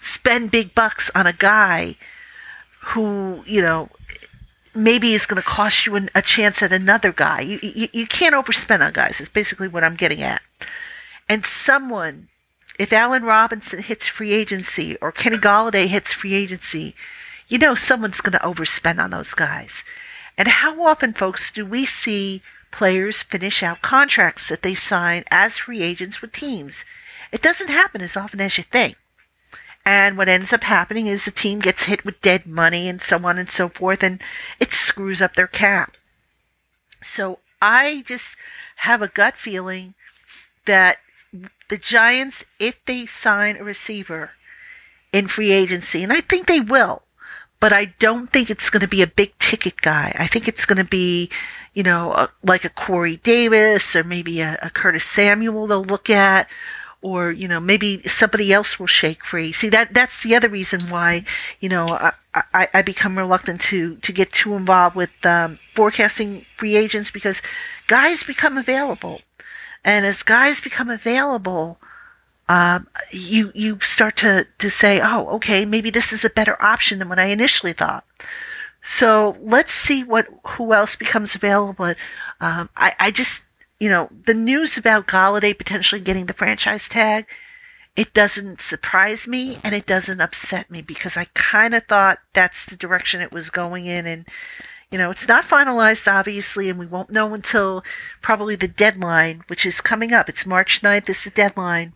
spend 0.00 0.50
big 0.50 0.74
bucks 0.74 1.10
on 1.14 1.26
a 1.26 1.34
guy 1.34 1.96
who, 2.94 3.42
you 3.44 3.60
know, 3.60 3.90
maybe 4.74 5.12
is 5.12 5.26
going 5.26 5.42
to 5.42 5.46
cost 5.46 5.84
you 5.84 5.96
an, 5.96 6.08
a 6.14 6.22
chance 6.22 6.62
at 6.62 6.72
another 6.72 7.12
guy. 7.12 7.40
You, 7.40 7.58
you, 7.62 7.88
you 7.92 8.06
can't 8.06 8.34
overspend 8.34 8.86
on 8.86 8.94
guys, 8.94 9.20
is 9.20 9.28
basically 9.28 9.68
what 9.68 9.84
I'm 9.84 9.96
getting 9.96 10.22
at. 10.22 10.40
And 11.28 11.44
someone, 11.44 12.28
if 12.78 12.92
Allen 12.92 13.24
Robinson 13.24 13.82
hits 13.82 14.06
free 14.06 14.32
agency 14.32 14.96
or 15.00 15.10
Kenny 15.10 15.36
Golladay 15.36 15.86
hits 15.86 16.12
free 16.12 16.34
agency, 16.34 16.94
you 17.48 17.58
know 17.58 17.74
someone's 17.74 18.20
going 18.20 18.38
to 18.38 18.46
overspend 18.46 19.02
on 19.02 19.10
those 19.10 19.34
guys. 19.34 19.82
And 20.36 20.46
how 20.46 20.80
often, 20.84 21.12
folks, 21.12 21.50
do 21.50 21.66
we 21.66 21.84
see 21.84 22.40
players 22.70 23.22
finish 23.22 23.62
out 23.62 23.82
contracts 23.82 24.48
that 24.48 24.62
they 24.62 24.74
sign 24.74 25.24
as 25.30 25.58
free 25.58 25.82
agents 25.82 26.22
with 26.22 26.32
teams? 26.32 26.84
It 27.32 27.42
doesn't 27.42 27.68
happen 27.70 28.00
as 28.00 28.16
often 28.16 28.40
as 28.40 28.56
you 28.56 28.64
think. 28.64 28.96
And 29.84 30.16
what 30.16 30.28
ends 30.28 30.52
up 30.52 30.64
happening 30.64 31.06
is 31.06 31.24
the 31.24 31.30
team 31.30 31.58
gets 31.58 31.84
hit 31.84 32.04
with 32.04 32.20
dead 32.20 32.46
money 32.46 32.88
and 32.88 33.00
so 33.00 33.18
on 33.24 33.38
and 33.38 33.50
so 33.50 33.68
forth, 33.68 34.02
and 34.02 34.20
it 34.60 34.72
screws 34.72 35.20
up 35.20 35.34
their 35.34 35.46
cap. 35.46 35.96
So 37.02 37.38
I 37.60 38.04
just 38.06 38.36
have 38.76 39.02
a 39.02 39.08
gut 39.08 39.36
feeling 39.36 39.94
that 40.66 40.98
the 41.68 41.78
Giants, 41.78 42.44
if 42.58 42.82
they 42.86 43.06
sign 43.06 43.56
a 43.56 43.64
receiver 43.64 44.32
in 45.12 45.28
free 45.28 45.52
agency, 45.52 46.02
and 46.02 46.12
I 46.12 46.20
think 46.20 46.46
they 46.46 46.60
will, 46.60 47.02
but 47.60 47.72
I 47.72 47.86
don't 47.98 48.30
think 48.30 48.50
it's 48.50 48.70
going 48.70 48.80
to 48.80 48.88
be 48.88 49.02
a 49.02 49.06
big 49.06 49.36
ticket 49.38 49.80
guy. 49.80 50.14
I 50.18 50.26
think 50.26 50.46
it's 50.46 50.66
going 50.66 50.78
to 50.78 50.88
be, 50.88 51.30
you 51.74 51.82
know, 51.82 52.12
a, 52.12 52.30
like 52.42 52.64
a 52.64 52.70
Corey 52.70 53.16
Davis 53.16 53.96
or 53.96 54.04
maybe 54.04 54.40
a, 54.40 54.58
a, 54.62 54.70
Curtis 54.70 55.04
Samuel 55.04 55.66
they'll 55.66 55.84
look 55.84 56.08
at, 56.08 56.48
or 57.00 57.30
you 57.30 57.48
know, 57.48 57.60
maybe 57.60 58.02
somebody 58.02 58.52
else 58.52 58.78
will 58.78 58.86
shake 58.86 59.24
free. 59.24 59.52
See 59.52 59.68
that 59.70 59.94
that's 59.94 60.22
the 60.22 60.34
other 60.34 60.48
reason 60.48 60.80
why, 60.88 61.24
you 61.60 61.68
know, 61.68 61.86
I, 61.88 62.12
I, 62.34 62.68
I 62.74 62.82
become 62.82 63.18
reluctant 63.18 63.60
to 63.62 63.96
to 63.96 64.12
get 64.12 64.32
too 64.32 64.54
involved 64.54 64.96
with 64.96 65.24
um, 65.24 65.54
forecasting 65.54 66.40
free 66.40 66.76
agents 66.76 67.10
because 67.10 67.42
guys 67.86 68.22
become 68.22 68.56
available, 68.56 69.18
and 69.84 70.06
as 70.06 70.22
guys 70.22 70.60
become 70.60 70.90
available 70.90 71.78
um, 72.48 72.88
you 73.10 73.52
you 73.54 73.78
start 73.80 74.16
to 74.18 74.46
to 74.58 74.70
say, 74.70 75.00
oh, 75.02 75.28
okay, 75.36 75.64
maybe 75.64 75.90
this 75.90 76.12
is 76.12 76.24
a 76.24 76.30
better 76.30 76.60
option 76.62 76.98
than 76.98 77.08
what 77.08 77.18
I 77.18 77.26
initially 77.26 77.72
thought. 77.72 78.04
So 78.80 79.36
let's 79.40 79.72
see 79.72 80.02
what 80.02 80.28
who 80.46 80.72
else 80.72 80.96
becomes 80.96 81.34
available. 81.34 81.94
Um, 82.40 82.70
I 82.76 82.94
I 82.98 83.10
just 83.10 83.44
you 83.78 83.88
know 83.88 84.08
the 84.24 84.34
news 84.34 84.78
about 84.78 85.06
Golladay 85.06 85.56
potentially 85.56 86.00
getting 86.00 86.26
the 86.26 86.32
franchise 86.32 86.88
tag. 86.88 87.26
It 87.96 88.14
doesn't 88.14 88.60
surprise 88.60 89.26
me 89.26 89.58
and 89.64 89.74
it 89.74 89.84
doesn't 89.84 90.20
upset 90.20 90.70
me 90.70 90.82
because 90.82 91.16
I 91.16 91.26
kind 91.34 91.74
of 91.74 91.84
thought 91.86 92.20
that's 92.32 92.64
the 92.64 92.76
direction 92.76 93.20
it 93.20 93.32
was 93.32 93.50
going 93.50 93.86
in. 93.86 94.06
And, 94.06 94.28
you 94.90 94.98
know, 94.98 95.10
it's 95.10 95.28
not 95.28 95.44
finalized, 95.44 96.10
obviously, 96.10 96.70
and 96.70 96.78
we 96.78 96.86
won't 96.86 97.10
know 97.10 97.34
until 97.34 97.84
probably 98.22 98.56
the 98.56 98.68
deadline, 98.68 99.44
which 99.48 99.66
is 99.66 99.80
coming 99.80 100.12
up. 100.12 100.28
It's 100.28 100.46
March 100.46 100.80
9th 100.80 101.08
is 101.08 101.24
the 101.24 101.30
deadline 101.30 101.92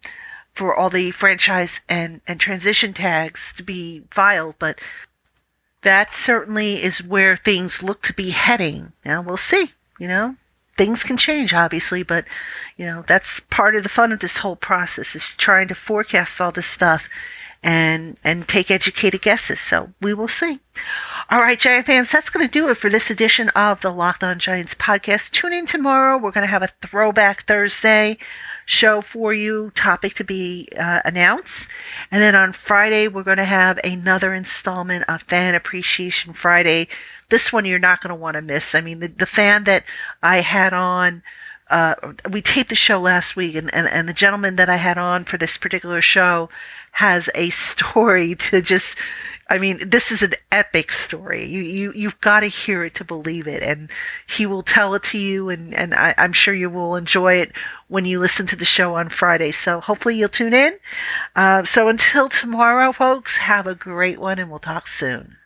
for 0.52 0.74
all 0.74 0.90
the 0.90 1.10
franchise 1.12 1.80
and, 1.88 2.20
and 2.26 2.38
transition 2.38 2.92
tags 2.92 3.54
to 3.54 3.62
be 3.62 4.02
filed, 4.10 4.56
but 4.58 4.78
that 5.82 6.12
certainly 6.12 6.82
is 6.82 7.02
where 7.02 7.36
things 7.36 7.82
look 7.82 8.02
to 8.02 8.12
be 8.12 8.30
heading. 8.30 8.92
Now 9.04 9.22
we'll 9.22 9.36
see, 9.36 9.70
you 9.98 10.08
know. 10.08 10.36
Things 10.76 11.04
can 11.04 11.18
change, 11.18 11.52
obviously, 11.52 12.02
but 12.02 12.24
you 12.76 12.86
know, 12.86 13.04
that's 13.06 13.40
part 13.40 13.76
of 13.76 13.82
the 13.82 13.88
fun 13.90 14.10
of 14.10 14.20
this 14.20 14.38
whole 14.38 14.56
process 14.56 15.14
is 15.14 15.36
trying 15.36 15.68
to 15.68 15.74
forecast 15.74 16.40
all 16.40 16.50
this 16.50 16.66
stuff 16.66 17.08
and 17.62 18.18
and 18.24 18.48
take 18.48 18.70
educated 18.70 19.20
guesses. 19.20 19.60
So 19.60 19.92
we 20.00 20.14
will 20.14 20.28
see. 20.28 20.60
All 21.30 21.40
right, 21.40 21.58
Giant 21.58 21.86
fans, 21.86 22.10
that's 22.10 22.30
going 22.30 22.46
to 22.46 22.52
do 22.52 22.68
it 22.68 22.76
for 22.76 22.90
this 22.90 23.08
edition 23.08 23.48
of 23.50 23.80
the 23.80 23.92
Locked 23.92 24.24
On 24.24 24.38
Giants 24.38 24.74
podcast. 24.74 25.30
Tune 25.30 25.52
in 25.52 25.66
tomorrow. 25.66 26.18
We're 26.18 26.32
going 26.32 26.46
to 26.46 26.50
have 26.50 26.62
a 26.62 26.72
throwback 26.82 27.46
Thursday 27.46 28.18
show 28.66 29.00
for 29.00 29.32
you, 29.32 29.70
topic 29.74 30.14
to 30.14 30.24
be 30.24 30.68
uh, 30.78 31.00
announced. 31.04 31.68
And 32.10 32.20
then 32.20 32.34
on 32.34 32.52
Friday, 32.52 33.06
we're 33.06 33.22
going 33.22 33.36
to 33.36 33.44
have 33.44 33.78
another 33.84 34.34
installment 34.34 35.04
of 35.08 35.22
Fan 35.22 35.54
Appreciation 35.54 36.32
Friday. 36.32 36.88
This 37.28 37.52
one 37.52 37.64
you're 37.64 37.78
not 37.78 38.02
going 38.02 38.10
to 38.10 38.20
want 38.20 38.34
to 38.34 38.42
miss. 38.42 38.74
I 38.74 38.80
mean, 38.80 38.98
the, 38.98 39.08
the 39.08 39.26
fan 39.26 39.64
that 39.64 39.84
I 40.22 40.40
had 40.40 40.72
on, 40.72 41.22
uh, 41.70 41.94
we 42.30 42.42
taped 42.42 42.70
the 42.70 42.74
show 42.74 43.00
last 43.00 43.36
week, 43.36 43.54
and, 43.54 43.72
and, 43.72 43.88
and 43.88 44.08
the 44.08 44.12
gentleman 44.12 44.56
that 44.56 44.68
I 44.68 44.76
had 44.76 44.98
on 44.98 45.24
for 45.24 45.38
this 45.38 45.56
particular 45.56 46.02
show 46.02 46.50
has 46.92 47.30
a 47.34 47.50
story 47.50 48.34
to 48.34 48.60
just 48.60 48.98
I 49.52 49.58
mean, 49.58 49.86
this 49.86 50.10
is 50.10 50.22
an 50.22 50.32
epic 50.50 50.92
story. 50.92 51.44
You, 51.44 51.60
you, 51.60 51.92
you've 51.94 52.18
got 52.22 52.40
to 52.40 52.46
hear 52.46 52.84
it 52.84 52.94
to 52.94 53.04
believe 53.04 53.46
it. 53.46 53.62
And 53.62 53.90
he 54.26 54.46
will 54.46 54.62
tell 54.62 54.94
it 54.94 55.02
to 55.04 55.18
you. 55.18 55.50
And, 55.50 55.74
and 55.74 55.92
I, 55.92 56.14
I'm 56.16 56.32
sure 56.32 56.54
you 56.54 56.70
will 56.70 56.96
enjoy 56.96 57.34
it 57.34 57.52
when 57.86 58.06
you 58.06 58.18
listen 58.18 58.46
to 58.46 58.56
the 58.56 58.64
show 58.64 58.94
on 58.94 59.10
Friday. 59.10 59.52
So 59.52 59.80
hopefully 59.80 60.16
you'll 60.16 60.30
tune 60.30 60.54
in. 60.54 60.78
Uh, 61.36 61.64
so 61.64 61.88
until 61.88 62.30
tomorrow, 62.30 62.92
folks, 62.92 63.36
have 63.36 63.66
a 63.66 63.74
great 63.74 64.18
one 64.18 64.38
and 64.38 64.48
we'll 64.48 64.58
talk 64.58 64.86
soon. 64.86 65.36